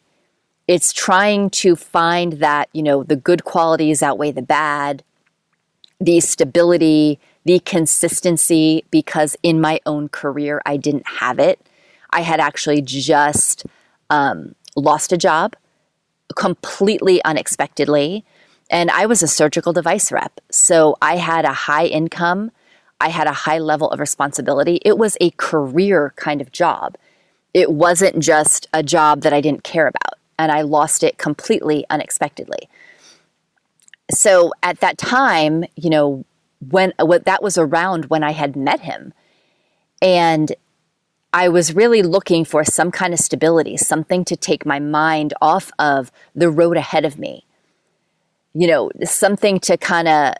[0.67, 5.03] It's trying to find that, you know, the good qualities outweigh the bad,
[5.99, 11.59] the stability, the consistency, because in my own career, I didn't have it.
[12.09, 13.65] I had actually just
[14.09, 15.55] um, lost a job
[16.35, 18.25] completely unexpectedly.
[18.71, 20.41] And I was a surgical device rep.
[20.49, 22.51] So I had a high income
[22.99, 24.79] I had a high level of responsibility.
[24.85, 26.95] It was a career kind of job.
[27.55, 31.85] It wasn't just a job that I didn't care about, and I lost it completely
[31.89, 32.67] unexpectedly.
[34.11, 36.25] So at that time, you know,
[36.59, 39.13] when what that was around when I had met him,
[40.01, 40.51] and
[41.31, 45.71] I was really looking for some kind of stability, something to take my mind off
[45.79, 47.45] of the road ahead of me.
[48.53, 50.33] You know, something to kind of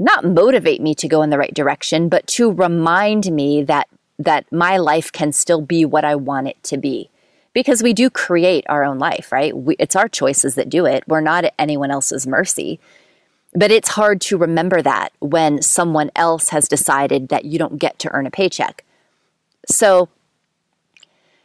[0.00, 3.86] not motivate me to go in the right direction, but to remind me that
[4.18, 7.10] that my life can still be what I want it to be.
[7.52, 9.56] Because we do create our own life, right?
[9.56, 11.04] We, it's our choices that do it.
[11.06, 12.80] We're not at anyone else's mercy.
[13.54, 18.00] But it's hard to remember that when someone else has decided that you don't get
[18.00, 18.84] to earn a paycheck.
[19.68, 20.08] So,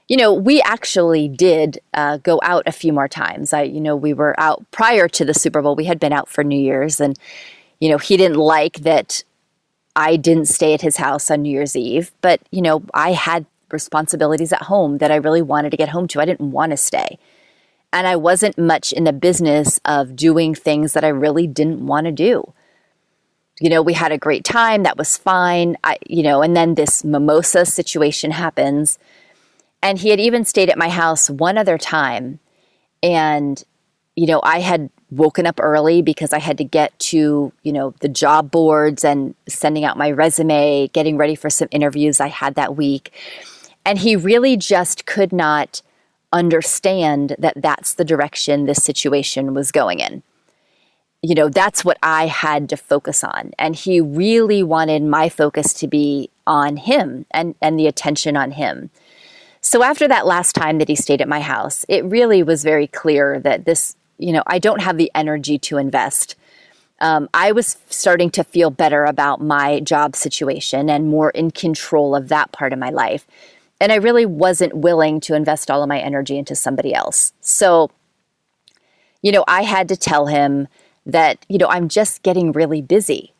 [0.07, 3.53] you know, we actually did uh, go out a few more times.
[3.53, 5.75] I, you know, we were out prior to the Super Bowl.
[5.75, 7.17] We had been out for New Year's, and
[7.79, 9.23] you know, he didn't like that
[9.99, 13.45] I didn't stay at his house on New Year's Eve, but, you know, I had
[13.69, 16.21] responsibilities at home that I really wanted to get home to.
[16.21, 17.19] I didn't want to stay.
[17.91, 22.05] And I wasn't much in the business of doing things that I really didn't want
[22.05, 22.53] to do.
[23.59, 24.83] You know, we had a great time.
[24.83, 25.75] That was fine.
[25.83, 28.97] I, you know, and then this mimosa situation happens.
[29.83, 32.39] And he had even stayed at my house one other time.
[33.03, 33.61] And,
[34.15, 37.93] you know, I had woken up early because I had to get to, you know,
[37.99, 42.55] the job boards and sending out my resume, getting ready for some interviews I had
[42.55, 43.11] that week.
[43.85, 45.81] And he really just could not
[46.31, 50.21] understand that that's the direction this situation was going in.
[51.21, 53.51] You know, that's what I had to focus on.
[53.57, 58.51] And he really wanted my focus to be on him and, and the attention on
[58.51, 58.89] him.
[59.61, 62.87] So after that last time that he stayed at my house, it really was very
[62.87, 66.35] clear that this you know, I don't have the energy to invest.
[66.99, 72.15] Um, I was starting to feel better about my job situation and more in control
[72.15, 73.25] of that part of my life.
[73.79, 77.31] And I really wasn't willing to invest all of my energy into somebody else.
[77.39, 77.89] So,
[79.21, 80.67] you know, I had to tell him
[81.05, 83.33] that, you know, I'm just getting really busy.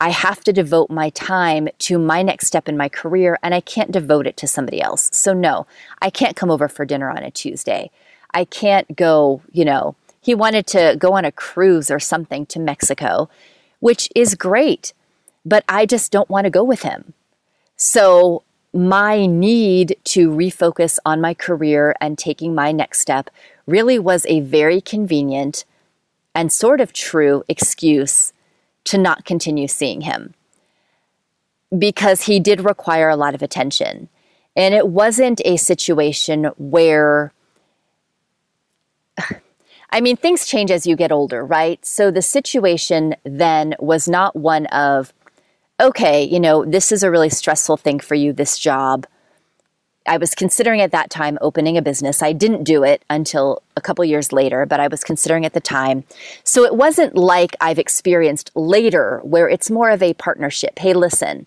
[0.00, 3.60] I have to devote my time to my next step in my career and I
[3.60, 5.08] can't devote it to somebody else.
[5.12, 5.66] So, no,
[6.02, 7.90] I can't come over for dinner on a Tuesday.
[8.34, 9.94] I can't go, you know,
[10.26, 13.30] he wanted to go on a cruise or something to Mexico,
[13.78, 14.92] which is great,
[15.44, 17.12] but I just don't want to go with him.
[17.76, 23.30] So, my need to refocus on my career and taking my next step
[23.68, 25.64] really was a very convenient
[26.34, 28.32] and sort of true excuse
[28.82, 30.34] to not continue seeing him
[31.78, 34.08] because he did require a lot of attention.
[34.56, 37.32] And it wasn't a situation where
[39.96, 41.82] I mean, things change as you get older, right?
[41.82, 45.14] So the situation then was not one of,
[45.80, 49.06] okay, you know, this is a really stressful thing for you, this job.
[50.06, 52.22] I was considering at that time opening a business.
[52.22, 55.62] I didn't do it until a couple years later, but I was considering at the
[55.62, 56.04] time.
[56.44, 60.78] So it wasn't like I've experienced later where it's more of a partnership.
[60.78, 61.46] Hey, listen,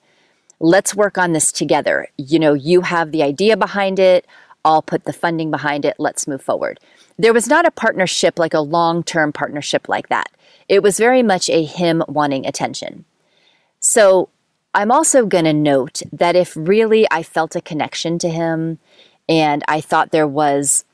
[0.60, 2.08] let's work on this together.
[2.18, 4.26] You know, you have the idea behind it.
[4.66, 5.96] I'll put the funding behind it.
[5.98, 6.80] Let's move forward.
[7.18, 10.32] There was not a partnership like a long term partnership like that.
[10.68, 13.06] It was very much a him wanting attention.
[13.80, 14.30] So
[14.74, 18.80] I'm also going to note that if really I felt a connection to him
[19.28, 20.86] and I thought there was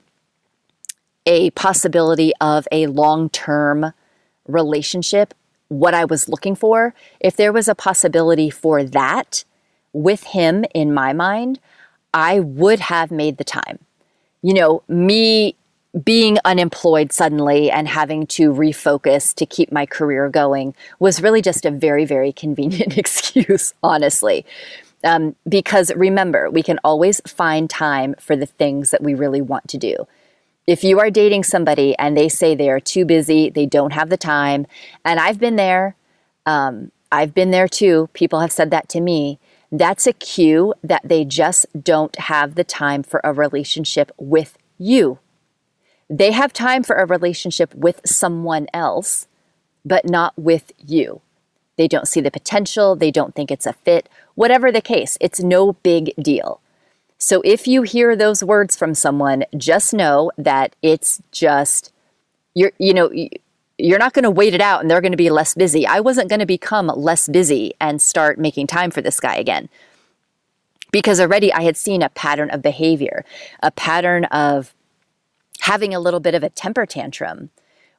[1.26, 3.93] a possibility of a long term
[4.47, 5.34] relationship,
[5.68, 9.43] what I was looking for, if there was a possibility for that
[9.91, 11.59] with him in my mind,
[12.16, 13.78] I would have made the time.
[14.41, 15.55] You know, me
[16.03, 21.66] being unemployed suddenly and having to refocus to keep my career going was really just
[21.66, 24.45] a very, very convenient excuse, honestly.
[25.03, 29.68] Um, because remember, we can always find time for the things that we really want
[29.70, 30.07] to do.
[30.66, 34.09] If you are dating somebody and they say they are too busy, they don't have
[34.09, 34.66] the time,
[35.03, 35.95] and I've been there,
[36.45, 38.09] um, I've been there too.
[38.13, 39.38] People have said that to me.
[39.78, 45.19] That's a cue that they just don't have the time for a relationship with you.
[46.09, 49.28] They have time for a relationship with someone else,
[49.84, 51.19] but not with you.
[51.76, 55.41] They don't see the potential, they don't think it's a fit, whatever the case, it's
[55.41, 56.61] no big deal.
[57.17, 61.91] So if you hear those words from someone, just know that it's just
[62.53, 63.11] you're you know
[63.78, 65.86] you're not going to wait it out and they're going to be less busy.
[65.86, 69.69] I wasn't going to become less busy and start making time for this guy again.
[70.91, 73.26] Because already I had seen a pattern of behavior,
[73.61, 74.73] a pattern of
[75.61, 77.49] having a little bit of a temper tantrum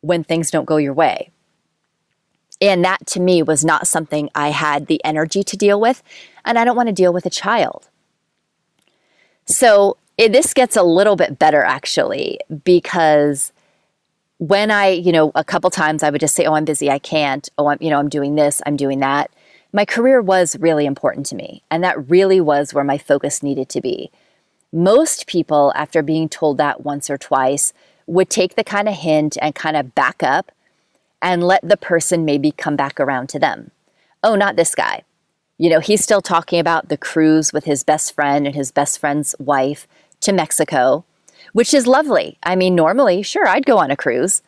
[0.00, 1.30] when things don't go your way.
[2.60, 6.02] And that to me was not something I had the energy to deal with.
[6.44, 7.90] And I don't want to deal with a child.
[9.44, 13.52] So it, this gets a little bit better actually, because
[14.38, 16.98] when I, you know, a couple times I would just say, oh, I'm busy, I
[16.98, 17.48] can't.
[17.56, 19.30] Oh, I'm, you know, I'm doing this, I'm doing that.
[19.72, 21.62] My career was really important to me.
[21.70, 24.10] And that really was where my focus needed to be.
[24.72, 27.72] Most people, after being told that once or twice,
[28.06, 30.52] would take the kind of hint and kind of back up
[31.22, 33.70] and let the person maybe come back around to them.
[34.22, 35.02] Oh, not this guy.
[35.58, 38.98] You know, he's still talking about the cruise with his best friend and his best
[38.98, 39.88] friend's wife
[40.20, 41.04] to Mexico,
[41.56, 42.36] which is lovely.
[42.42, 44.42] I mean, normally, sure, I'd go on a cruise,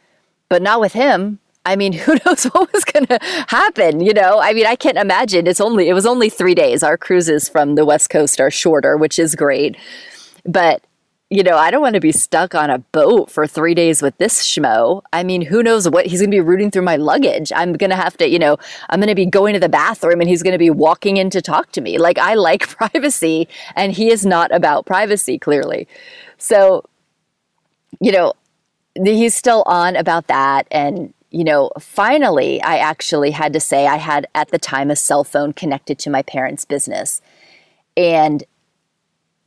[0.51, 1.39] but not with him.
[1.65, 4.41] I mean, who knows what was going to happen, you know?
[4.41, 5.47] I mean, I can't imagine.
[5.47, 6.83] It's only it was only 3 days.
[6.83, 9.75] Our cruises from the West Coast are shorter, which is great.
[10.45, 10.85] But
[11.31, 14.17] you know, I don't want to be stuck on a boat for three days with
[14.17, 15.03] this schmo.
[15.13, 17.53] I mean, who knows what he's going to be rooting through my luggage?
[17.55, 18.57] I'm going to have to, you know,
[18.89, 21.29] I'm going to be going to the bathroom and he's going to be walking in
[21.31, 21.99] to talk to me.
[21.99, 23.47] Like, I like privacy
[23.77, 25.87] and he is not about privacy, clearly.
[26.39, 26.85] So,
[28.01, 28.33] you know,
[28.95, 30.67] he's still on about that.
[30.71, 34.97] And, you know, finally, I actually had to say I had at the time a
[34.97, 37.21] cell phone connected to my parents' business.
[37.97, 38.45] And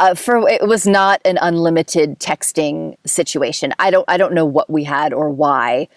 [0.01, 3.71] uh, for it was not an unlimited texting situation.
[3.77, 5.87] I don't I don't know what we had or why.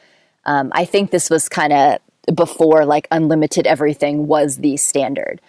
[0.45, 1.99] Um, I think this was kind of
[2.37, 5.41] before like unlimited everything was the standard.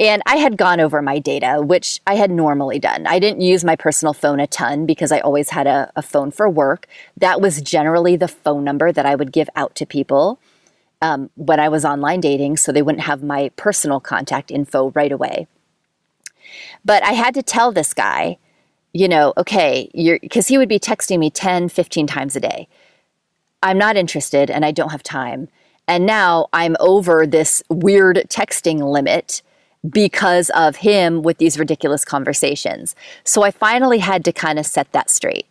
[0.00, 3.06] And I had gone over my data, which I had normally done.
[3.06, 6.30] I didn't use my personal phone a ton because I always had a, a phone
[6.30, 6.86] for work.
[7.18, 10.40] That was generally the phone number that I would give out to people
[11.02, 15.12] um, when I was online dating, so they wouldn't have my personal contact info right
[15.12, 15.46] away.
[16.82, 18.38] But I had to tell this guy,
[18.94, 22.68] you know, okay, you're because he would be texting me 10, 15 times a day.
[23.62, 25.48] I'm not interested and I don't have time.
[25.86, 29.42] And now I'm over this weird texting limit
[29.88, 32.94] because of him with these ridiculous conversations.
[33.24, 35.46] So I finally had to kind of set that straight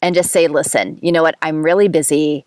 [0.00, 1.36] and just say, listen, you know what?
[1.42, 2.44] I'm really busy.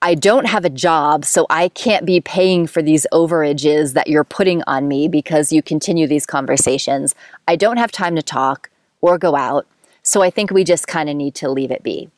[0.00, 4.22] I don't have a job, so I can't be paying for these overages that you're
[4.22, 7.16] putting on me because you continue these conversations.
[7.48, 8.70] I don't have time to talk
[9.00, 9.66] or go out,
[10.02, 12.10] so I think we just kind of need to leave it be.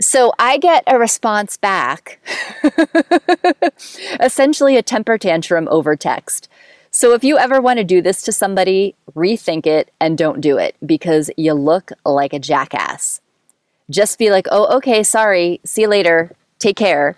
[0.00, 2.18] So I get a response back,
[4.20, 6.48] essentially a temper tantrum over text.
[6.92, 10.58] So if you ever want to do this to somebody, rethink it and don't do
[10.58, 13.20] it because you look like a jackass
[13.92, 17.16] just be like, oh, okay, sorry, see you later, take care.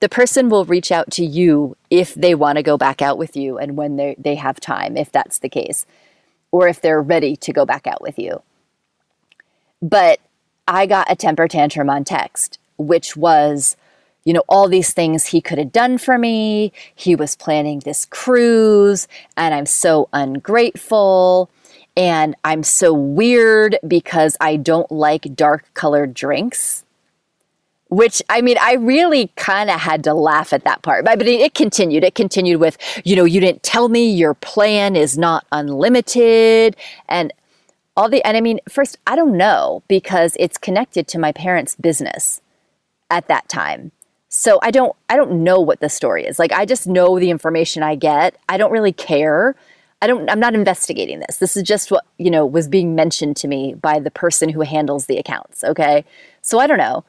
[0.00, 3.36] The person will reach out to you if they want to go back out with
[3.36, 5.86] you and when they, they have time, if that's the case,
[6.50, 8.42] or if they're ready to go back out with you.
[9.80, 10.20] But
[10.66, 13.76] I got a temper tantrum on text, which was,
[14.26, 16.72] you know, all these things he could have done for me.
[16.94, 19.08] He was planning this cruise,
[19.38, 21.48] and I'm so ungrateful
[21.96, 26.84] and I'm so weird because I don't like dark colored drinks.
[27.88, 31.54] Which I mean, I really kind of had to laugh at that part, but it
[31.54, 32.02] continued.
[32.02, 36.76] It continued with, you know, you didn't tell me your plan is not unlimited,
[37.08, 37.32] and
[37.96, 38.24] all the.
[38.26, 42.40] And I mean, first, I don't know because it's connected to my parents' business
[43.08, 43.92] at that time.
[44.38, 46.38] So I don't, I don't know what the story is.
[46.38, 48.36] Like I just know the information I get.
[48.48, 49.56] I don't really care
[50.02, 51.38] I don't I'm not investigating this.
[51.38, 54.60] This is just what, you know, was being mentioned to me by the person who
[54.60, 56.04] handles the accounts, okay?
[56.42, 57.04] So I don't know.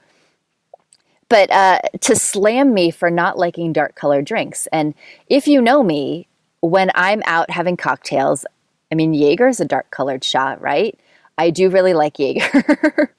[1.30, 4.68] but uh, to slam me for not liking dark colored drinks.
[4.72, 4.94] And
[5.28, 6.28] if you know me,
[6.62, 8.46] when I'm out having cocktails,
[8.92, 10.98] I mean, Jaeger is a dark colored shot, right?
[11.38, 13.14] I do really like Jaeger.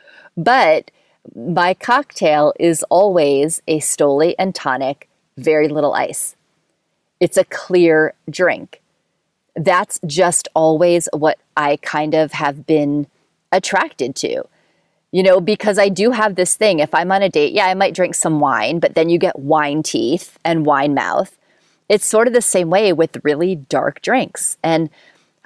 [0.36, 0.90] but
[1.34, 6.36] my cocktail is always a Stoli and tonic, very little ice.
[7.20, 8.80] It's a clear drink.
[9.54, 13.06] That's just always what I kind of have been
[13.52, 14.44] attracted to.
[15.12, 16.78] You know, because I do have this thing.
[16.78, 19.38] If I'm on a date, yeah, I might drink some wine, but then you get
[19.38, 21.36] wine teeth and wine mouth.
[21.88, 24.56] It's sort of the same way with really dark drinks.
[24.62, 24.88] And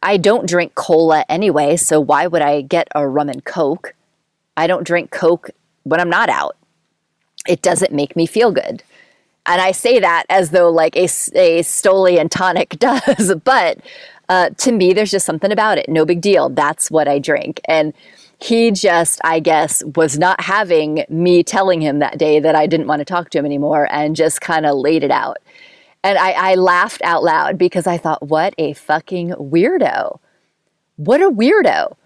[0.03, 3.95] I don't drink cola anyway, so why would I get a rum and coke?
[4.55, 5.51] I don't drink coke
[5.85, 6.57] when I'm not out.
[7.47, 8.83] It doesn't make me feel good.
[9.47, 13.79] And I say that as though like a, a Stoli and tonic does, but
[14.29, 15.89] uh, to me, there's just something about it.
[15.89, 16.49] No big deal.
[16.49, 17.61] That's what I drink.
[17.67, 17.93] And
[18.41, 22.87] he just, I guess, was not having me telling him that day that I didn't
[22.87, 25.39] want to talk to him anymore and just kind of laid it out.
[26.03, 30.19] And I, I laughed out loud because I thought, what a fucking weirdo.
[30.97, 31.97] What a weirdo.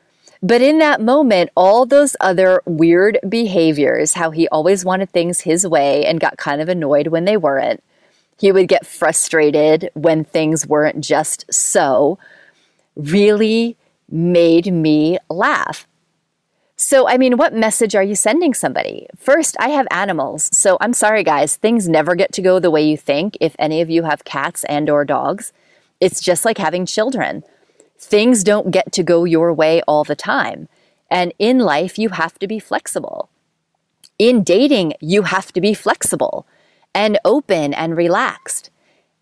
[0.43, 5.67] But in that moment, all those other weird behaviors, how he always wanted things his
[5.67, 7.83] way and got kind of annoyed when they weren't,
[8.39, 12.19] he would get frustrated when things weren't just so,
[12.95, 13.77] really
[14.09, 15.87] made me laugh.
[16.77, 19.09] So, I mean, what message are you sending somebody?
[19.17, 20.49] First, I have animals.
[20.57, 23.81] So, I'm sorry guys, things never get to go the way you think if any
[23.81, 25.53] of you have cats and or dogs.
[26.01, 27.43] It's just like having children.
[27.99, 30.69] Things don't get to go your way all the time.
[31.11, 33.29] And in life, you have to be flexible.
[34.19, 36.47] In dating, you have to be flexible
[36.95, 38.71] and open and relaxed.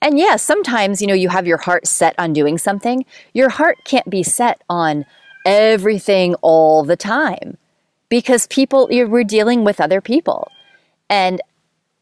[0.01, 3.05] And yes, yeah, sometimes, you know, you have your heart set on doing something.
[3.33, 5.05] Your heart can't be set on
[5.45, 7.57] everything all the time
[8.09, 10.51] because people, we're dealing with other people.
[11.09, 11.41] And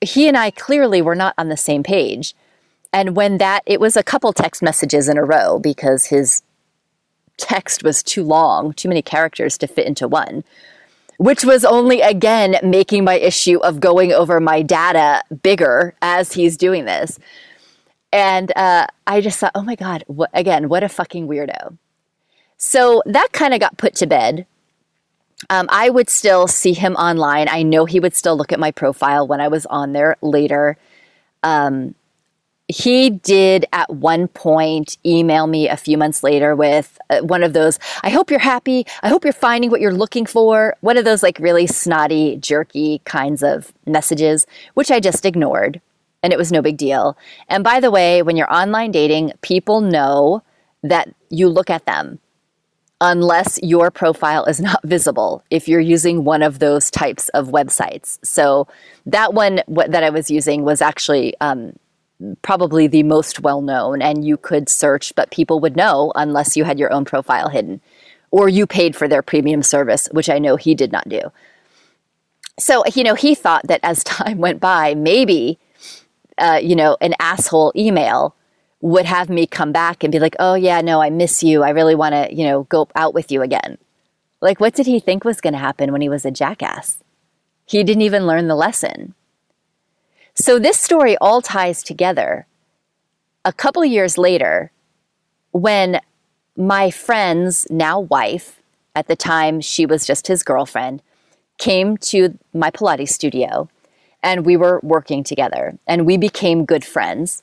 [0.00, 2.34] he and I clearly were not on the same page.
[2.92, 6.42] And when that, it was a couple text messages in a row because his
[7.36, 10.44] text was too long, too many characters to fit into one,
[11.18, 16.56] which was only again making my issue of going over my data bigger as he's
[16.56, 17.18] doing this.
[18.12, 21.76] And uh, I just thought, oh my God, what, again, what a fucking weirdo.
[22.56, 24.46] So that kind of got put to bed.
[25.50, 27.48] Um, I would still see him online.
[27.48, 30.76] I know he would still look at my profile when I was on there later.
[31.42, 31.94] Um,
[32.68, 37.52] he did at one point email me a few months later with uh, one of
[37.52, 38.86] those, I hope you're happy.
[39.02, 40.74] I hope you're finding what you're looking for.
[40.80, 45.80] One of those like really snotty, jerky kinds of messages, which I just ignored.
[46.22, 47.18] And it was no big deal.
[47.48, 50.42] And by the way, when you're online dating, people know
[50.82, 52.18] that you look at them
[53.00, 58.18] unless your profile is not visible if you're using one of those types of websites.
[58.24, 58.66] So
[59.04, 61.74] that one that I was using was actually um,
[62.42, 66.64] probably the most well known, and you could search, but people would know unless you
[66.64, 67.80] had your own profile hidden
[68.34, 71.20] or you paid for their premium service, which I know he did not do.
[72.58, 75.60] So, you know, he thought that as time went by, maybe,
[76.38, 78.34] uh, you know, an asshole email
[78.80, 81.62] would have me come back and be like, oh, yeah, no, I miss you.
[81.62, 83.78] I really want to, you know, go out with you again.
[84.40, 87.04] Like, what did he think was going to happen when he was a jackass?
[87.66, 89.14] He didn't even learn the lesson.
[90.34, 92.46] So, this story all ties together.
[93.44, 94.72] A couple years later,
[95.52, 96.00] when
[96.56, 98.60] my friend's now wife,
[98.96, 101.02] at the time she was just his girlfriend,
[101.58, 103.68] came to my Pilates studio
[104.22, 107.42] and we were working together and we became good friends.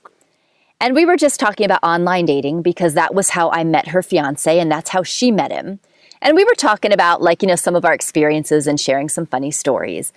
[0.82, 4.02] And we were just talking about online dating because that was how I met her
[4.02, 5.80] fiance and that's how she met him.
[6.22, 9.26] And we were talking about, like, you know, some of our experiences and sharing some
[9.26, 10.12] funny stories.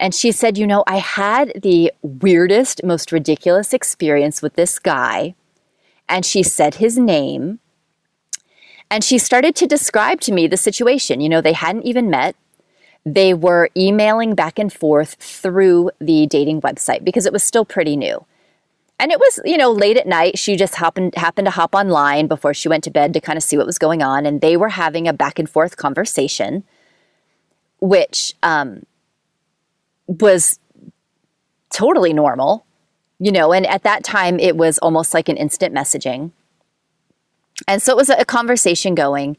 [0.00, 5.34] And she said, You know, I had the weirdest, most ridiculous experience with this guy.
[6.08, 7.60] And she said his name.
[8.90, 11.20] And she started to describe to me the situation.
[11.20, 12.34] You know, they hadn't even met.
[13.04, 17.96] They were emailing back and forth through the dating website because it was still pretty
[17.96, 18.24] new.
[18.98, 20.38] And it was, you know, late at night.
[20.38, 23.42] She just happened happened to hop online before she went to bed to kind of
[23.42, 26.64] see what was going on, and they were having a back and forth conversation,
[27.80, 28.82] which um,
[30.10, 30.58] was
[31.70, 32.66] totally normal,
[33.18, 33.52] you know.
[33.52, 36.32] And at that time, it was almost like an instant messaging,
[37.68, 39.36] and so it was a conversation going.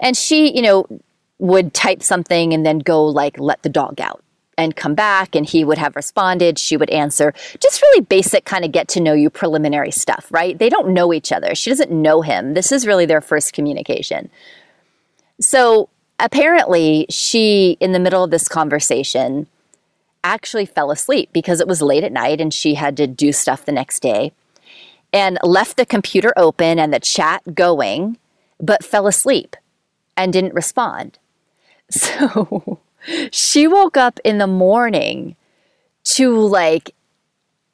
[0.00, 0.86] And she, you know,
[1.38, 4.22] would type something and then go like, "Let the dog out."
[4.58, 8.64] and come back and he would have responded she would answer just really basic kind
[8.64, 11.92] of get to know you preliminary stuff right they don't know each other she doesn't
[11.92, 14.28] know him this is really their first communication
[15.40, 15.88] so
[16.18, 19.46] apparently she in the middle of this conversation
[20.24, 23.64] actually fell asleep because it was late at night and she had to do stuff
[23.64, 24.32] the next day
[25.12, 28.18] and left the computer open and the chat going,
[28.60, 29.56] but fell asleep
[30.16, 31.18] and didn't respond.
[31.90, 32.80] So
[33.30, 35.36] she woke up in the morning
[36.04, 36.94] to like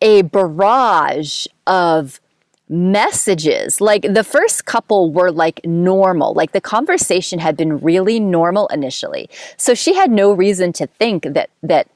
[0.01, 2.21] a barrage of
[2.69, 3.81] messages.
[3.81, 9.29] Like the first couple were like normal, like the conversation had been really normal initially.
[9.57, 11.89] So she had no reason to think that that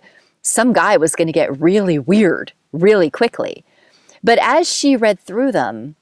[0.49, 3.65] some guy was going to get really weird really quickly.
[4.23, 5.97] But as she read through them,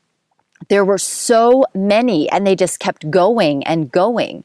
[0.69, 4.45] there were so many and they just kept going and going.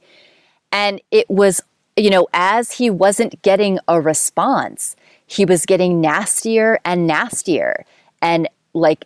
[0.72, 1.62] And it was,
[1.96, 4.96] you know, as he wasn't getting a response,
[5.26, 7.86] he was getting nastier and nastier
[8.22, 9.06] and like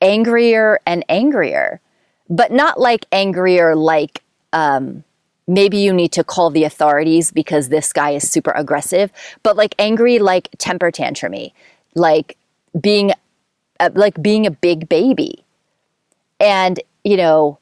[0.00, 1.80] angrier and angrier,
[2.28, 5.04] but not like angrier like, um,
[5.48, 9.10] maybe you need to call the authorities because this guy is super aggressive,
[9.42, 11.52] but like angry, like temper tantrumy,
[11.94, 12.36] like
[12.78, 13.12] being
[13.80, 15.44] uh, like being a big baby.
[16.38, 17.58] And, you know,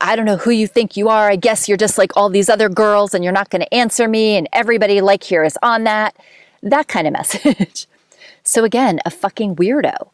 [0.00, 1.30] I don't know who you think you are.
[1.30, 4.08] I guess you're just like all these other girls and you're not going to answer
[4.08, 4.36] me.
[4.36, 6.16] And everybody like here is on that.
[6.62, 7.86] That kind of message.
[8.42, 10.08] so again, a fucking weirdo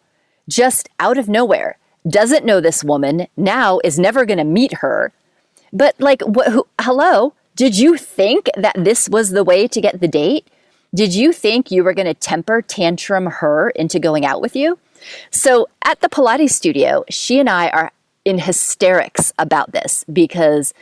[0.48, 5.12] just out of nowhere doesn't know this woman now is never going to meet her.
[5.74, 10.00] But like, wh- who, hello, did you think that this was the way to get
[10.00, 10.46] the date?
[10.94, 14.78] Did you think you were going to temper tantrum her into going out with you?
[15.30, 17.92] So at the Pilates studio, she and I are
[18.24, 20.72] in hysterics about this because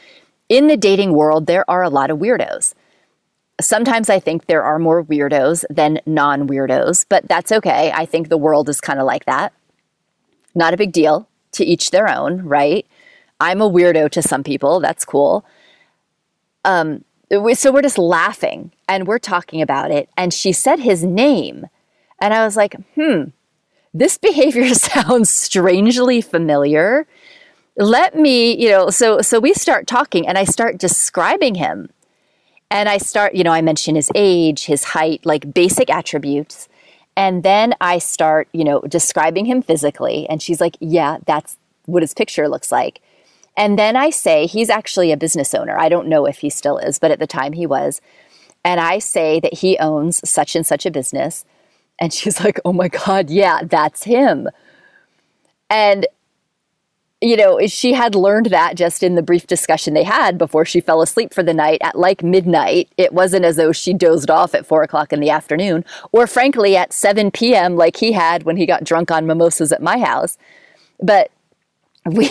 [0.48, 2.74] in the dating world, there are a lot of weirdos.
[3.60, 7.90] Sometimes I think there are more weirdos than non weirdos, but that's okay.
[7.94, 9.52] I think the world is kind of like that.
[10.54, 11.28] Not a big deal.
[11.52, 12.86] To each their own, right?
[13.42, 14.78] I'm a weirdo to some people.
[14.78, 15.44] That's cool.
[16.64, 17.04] Um,
[17.54, 20.08] so we're just laughing and we're talking about it.
[20.16, 21.66] And she said his name.
[22.20, 23.24] And I was like, hmm,
[23.92, 27.06] this behavior sounds strangely familiar.
[27.76, 31.90] Let me, you know, so so we start talking and I start describing him.
[32.70, 36.68] And I start, you know, I mention his age, his height, like basic attributes.
[37.16, 42.02] And then I start, you know, describing him physically and she's like, "Yeah, that's what
[42.02, 43.02] his picture looks like."
[43.56, 45.78] And then I say he's actually a business owner.
[45.78, 48.00] I don't know if he still is, but at the time he was.
[48.64, 51.44] And I say that he owns such and such a business
[52.02, 54.48] and she's like, oh my God, yeah, that's him.
[55.70, 56.06] And,
[57.20, 60.80] you know, she had learned that just in the brief discussion they had before she
[60.80, 62.92] fell asleep for the night at like midnight.
[62.96, 66.76] It wasn't as though she dozed off at four o'clock in the afternoon, or frankly
[66.76, 70.36] at 7 p.m., like he had when he got drunk on mimosas at my house.
[71.00, 71.30] But
[72.06, 72.28] we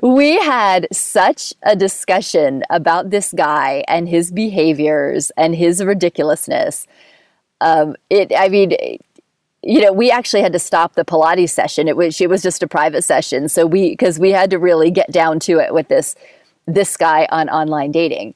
[0.02, 6.86] we had such a discussion about this guy and his behaviors and his ridiculousness
[7.60, 8.76] um, it, I mean,
[9.62, 11.88] you know, we actually had to stop the Pilates session.
[11.88, 13.48] It was, it was just a private session.
[13.48, 16.14] So we, because we had to really get down to it with this,
[16.66, 18.34] this guy on online dating.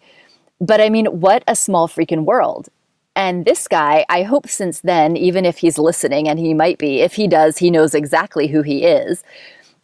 [0.61, 2.69] But I mean, what a small freaking world.
[3.15, 7.03] And this guy, I hope since then, even if he's listening, and he might be,
[7.03, 9.23] if he does, he knows exactly who he is.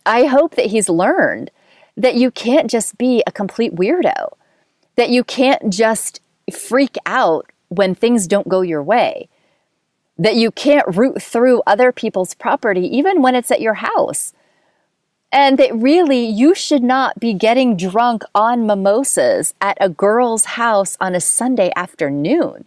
[0.09, 1.51] I hope that he's learned
[1.95, 4.33] that you can't just be a complete weirdo,
[4.97, 9.29] that you can't just freak out when things don't go your way.
[10.17, 14.33] That you can't root through other people's property, even when it's at your house.
[15.31, 20.97] And that really you should not be getting drunk on mimosas at a girl's house
[21.03, 22.65] on a Sunday afternoon.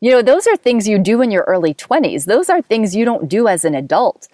[0.00, 2.26] You know, those are things you do in your early 20s.
[2.26, 4.28] Those are things you don't do as an adult.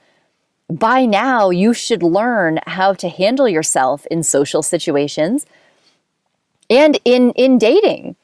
[0.73, 5.45] By now, you should learn how to handle yourself in social situations
[6.70, 8.16] and in, in dating.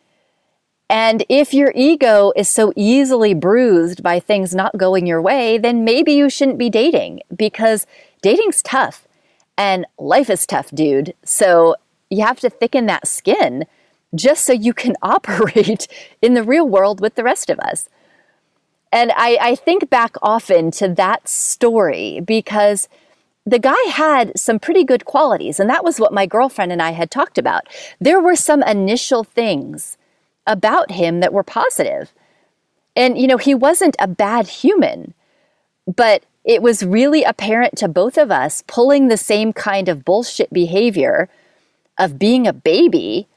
[0.89, 5.85] And if your ego is so easily bruised by things not going your way, then
[5.85, 7.87] maybe you shouldn't be dating because
[8.23, 9.07] dating's tough
[9.59, 11.13] and life is tough, dude.
[11.25, 11.77] So
[12.09, 13.67] you have to thicken that skin
[14.15, 15.87] just so you can operate
[16.23, 17.91] in the real world with the rest of us.
[18.93, 22.89] And I, I think back often to that story because
[23.45, 25.59] the guy had some pretty good qualities.
[25.59, 27.67] And that was what my girlfriend and I had talked about.
[28.01, 29.97] There were some initial things
[30.47, 32.13] about him that were positive.
[32.97, 35.15] And, you know, he wasn't a bad human,
[35.87, 40.53] but it was really apparent to both of us pulling the same kind of bullshit
[40.53, 41.29] behavior
[41.99, 43.29] of being a baby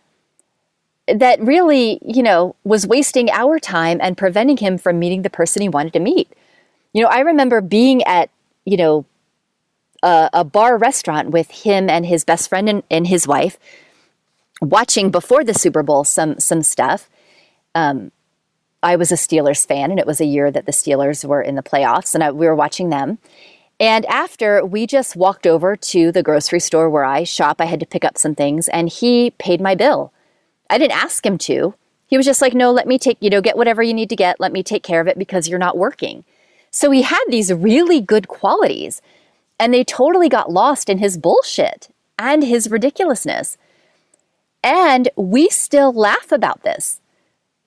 [1.16, 5.62] that really, you know, was wasting our time and preventing him from meeting the person
[5.62, 6.32] he wanted to meet.
[6.93, 8.30] You know, I remember being at,
[8.66, 9.05] you know,
[10.03, 13.57] a, a bar restaurant with him and his best friend and, and his wife
[14.62, 17.09] watching before the Super Bowl some some stuff.
[17.74, 18.12] Um,
[18.84, 21.55] I was a Steelers fan, and it was a year that the Steelers were in
[21.55, 23.20] the playoffs, and I, we were watching them.
[23.80, 27.80] And after we just walked over to the grocery store where I shop, I had
[27.80, 30.12] to pick up some things, and he paid my bill.
[30.72, 31.76] I didn't ask him to.
[32.07, 34.15] He was just like, no, let me take, you know, get whatever you need to
[34.15, 34.39] get.
[34.39, 36.24] Let me take care of it because you're not working.
[36.72, 39.01] So he had these really good qualities,
[39.59, 43.57] and they totally got lost in his bullshit and his ridiculousness.
[44.63, 47.01] And we still laugh about this.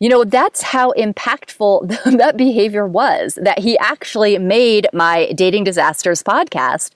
[0.00, 1.88] You know, that's how impactful
[2.18, 6.90] that behavior was that he actually made my Dating Disasters podcast.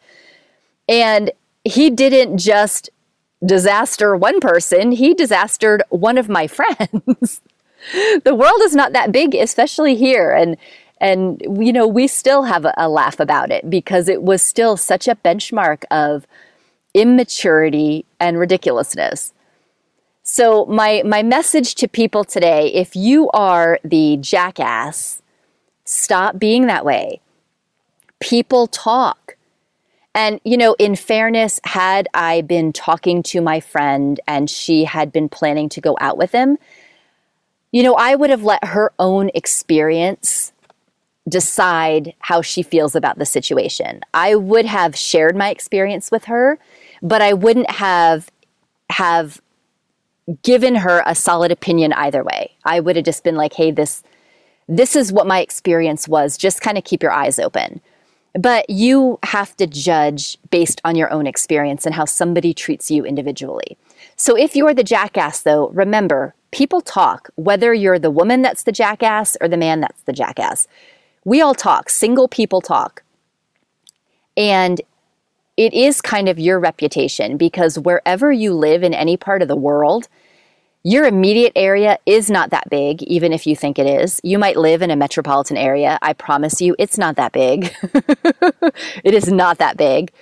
[0.89, 1.31] And
[1.65, 2.89] he didn't just
[3.45, 7.41] disaster one person, he disastered one of my friends.
[8.25, 10.33] the world is not that big, especially here.
[10.33, 10.57] And
[11.01, 14.77] and you know, we still have a, a laugh about it because it was still
[14.77, 16.27] such a benchmark of
[16.95, 19.33] immaturity and ridiculousness.
[20.23, 25.23] So my my message to people today, if you are the jackass,
[25.85, 27.21] stop being that way.
[28.21, 29.38] People talk.
[30.15, 35.13] And you know, in fairness, had I been talking to my friend and she had
[35.13, 36.59] been planning to go out with him,
[37.71, 40.53] you know, I would have let her own experience
[41.29, 44.01] decide how she feels about the situation.
[44.15, 46.59] I would have shared my experience with her,
[47.03, 48.31] but I wouldn't have
[48.91, 49.41] have
[50.43, 52.53] given her a solid opinion either way.
[52.65, 54.03] I would have just been like, "Hey, this
[54.67, 56.37] this is what my experience was.
[56.37, 57.81] Just kind of keep your eyes open."
[58.35, 63.05] But you have to judge based on your own experience and how somebody treats you
[63.05, 63.77] individually.
[64.17, 68.73] So if you're the jackass though, remember, people talk, whether you're the woman that's the
[68.73, 70.67] jackass or the man that's the jackass.
[71.25, 73.03] We all talk, single people talk.
[74.37, 74.81] And
[75.57, 79.57] it is kind of your reputation because wherever you live in any part of the
[79.57, 80.09] world,
[80.85, 84.21] your immediate area is not that big, even if you think it is.
[84.23, 85.99] You might live in a metropolitan area.
[86.03, 87.75] I promise you, it's not that big.
[89.05, 90.13] it is not that big.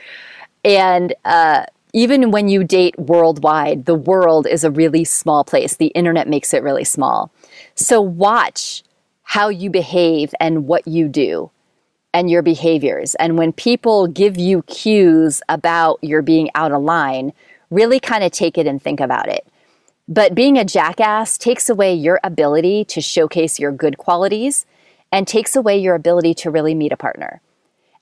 [0.64, 5.76] And uh, even when you date worldwide, the world is a really small place.
[5.76, 7.30] The internet makes it really small.
[7.74, 8.82] So watch
[9.22, 11.50] how you behave and what you do
[12.12, 13.14] and your behaviors.
[13.16, 17.32] And when people give you cues about your being out of line,
[17.70, 19.46] really kind of take it and think about it.
[20.08, 24.66] But being a jackass takes away your ability to showcase your good qualities
[25.10, 27.40] and takes away your ability to really meet a partner.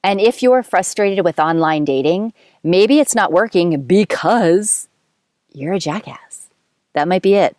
[0.03, 4.89] And if you're frustrated with online dating, maybe it's not working because
[5.53, 6.49] you're a jackass.
[6.93, 7.57] That might be it.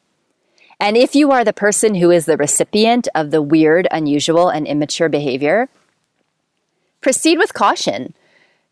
[0.79, 4.67] And if you are the person who is the recipient of the weird, unusual, and
[4.67, 5.69] immature behavior,
[7.05, 8.15] Proceed with caution.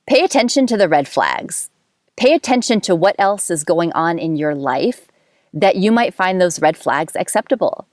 [0.07, 1.69] Pay attention to the red flags.
[2.15, 5.07] Pay attention to what else is going on in your life
[5.54, 7.88] that you might find those red flags acceptable.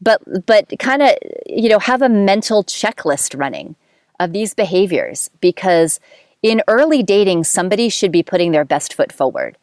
[0.00, 1.10] But but kind of,
[1.46, 3.76] you know, have a mental checklist running
[4.20, 5.98] of these behaviors because
[6.42, 9.56] in early dating somebody should be putting their best foot forward.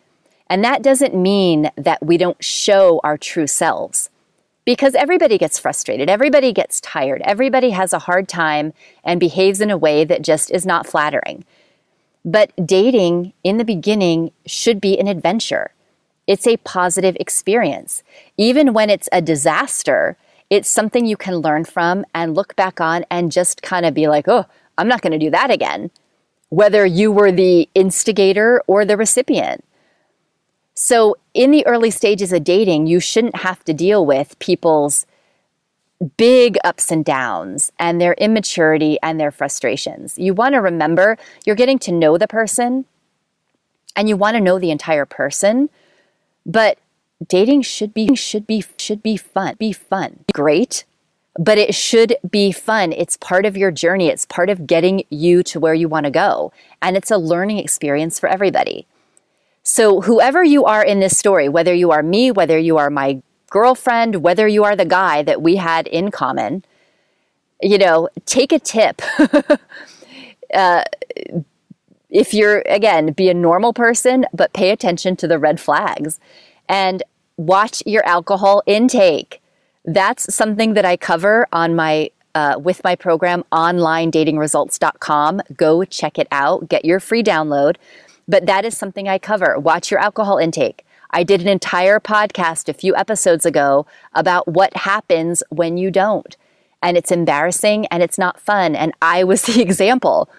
[0.48, 4.10] And that doesn't mean that we don't show our true selves
[4.66, 8.74] because everybody gets frustrated, everybody gets tired, everybody has a hard time
[9.04, 11.46] and behaves in a way that just is not flattering.
[12.24, 15.72] But dating in the beginning should be an adventure.
[16.32, 18.04] It's a positive experience.
[18.38, 20.16] Even when it's a disaster,
[20.50, 24.08] it's something you can learn from and look back on and just kind of be
[24.08, 24.46] like, oh,
[24.78, 25.92] I'm not going to do that again.
[26.48, 29.66] Whether you were the instigator or the recipient.
[30.74, 35.06] So, in the early stages of dating, you shouldn't have to deal with people's
[36.16, 40.18] big ups and downs and their immaturity and their frustrations.
[40.18, 42.86] You want to remember you're getting to know the person
[43.98, 45.70] and you want to know the entire person,
[46.46, 46.78] but
[47.26, 49.56] dating should be should be should be fun.
[49.60, 50.26] Be fun.
[50.34, 50.86] Great,
[51.38, 52.92] but it should be fun.
[52.92, 54.08] It's part of your journey.
[54.08, 57.58] It's part of getting you to where you want to go, and it's a learning
[57.58, 58.88] experience for everybody.
[59.64, 63.22] So, whoever you are in this story, whether you are me, whether you are my
[63.50, 66.64] girlfriend, whether you are the guy that we had in common,
[67.62, 69.02] you know, take a tip.
[70.54, 70.84] uh,
[72.12, 76.20] if you're, again, be a normal person, but pay attention to the red flags
[76.70, 77.02] and
[77.38, 79.42] watch your alcohol intake.
[79.86, 85.42] That's something that I cover on my uh, with my program onlinedatingresults.com.
[85.56, 86.70] Go check it out.
[86.70, 87.76] Get your free download.
[88.28, 89.60] But that is something I cover.
[89.60, 90.86] Watch your alcohol intake.
[91.10, 96.38] I did an entire podcast a few episodes ago about what happens when you don't.
[96.82, 98.76] And it's embarrassing and it's not fun.
[98.76, 100.30] And I was the example.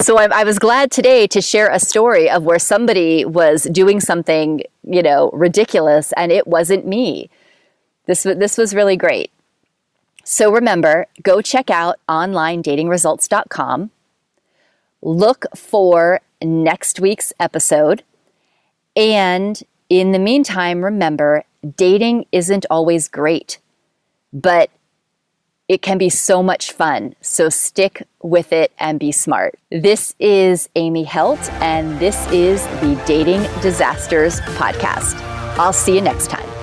[0.00, 4.00] So I, I, was glad today to share a story of where somebody was doing
[4.00, 7.28] something, you know, ridiculous and it wasn't me.
[8.06, 9.30] This, this was really great.
[10.24, 13.90] So remember, go check out onlinedatingresults.com.
[15.02, 18.02] Look for next week's episode.
[18.96, 21.44] And in the meantime, remember,
[21.76, 23.58] dating isn't always great,
[24.32, 24.70] but
[25.70, 27.14] it can be so much fun.
[27.20, 29.54] So stick with it and be smart.
[29.70, 35.14] This is Amy Helt, and this is the Dating Disasters Podcast.
[35.60, 36.59] I'll see you next time.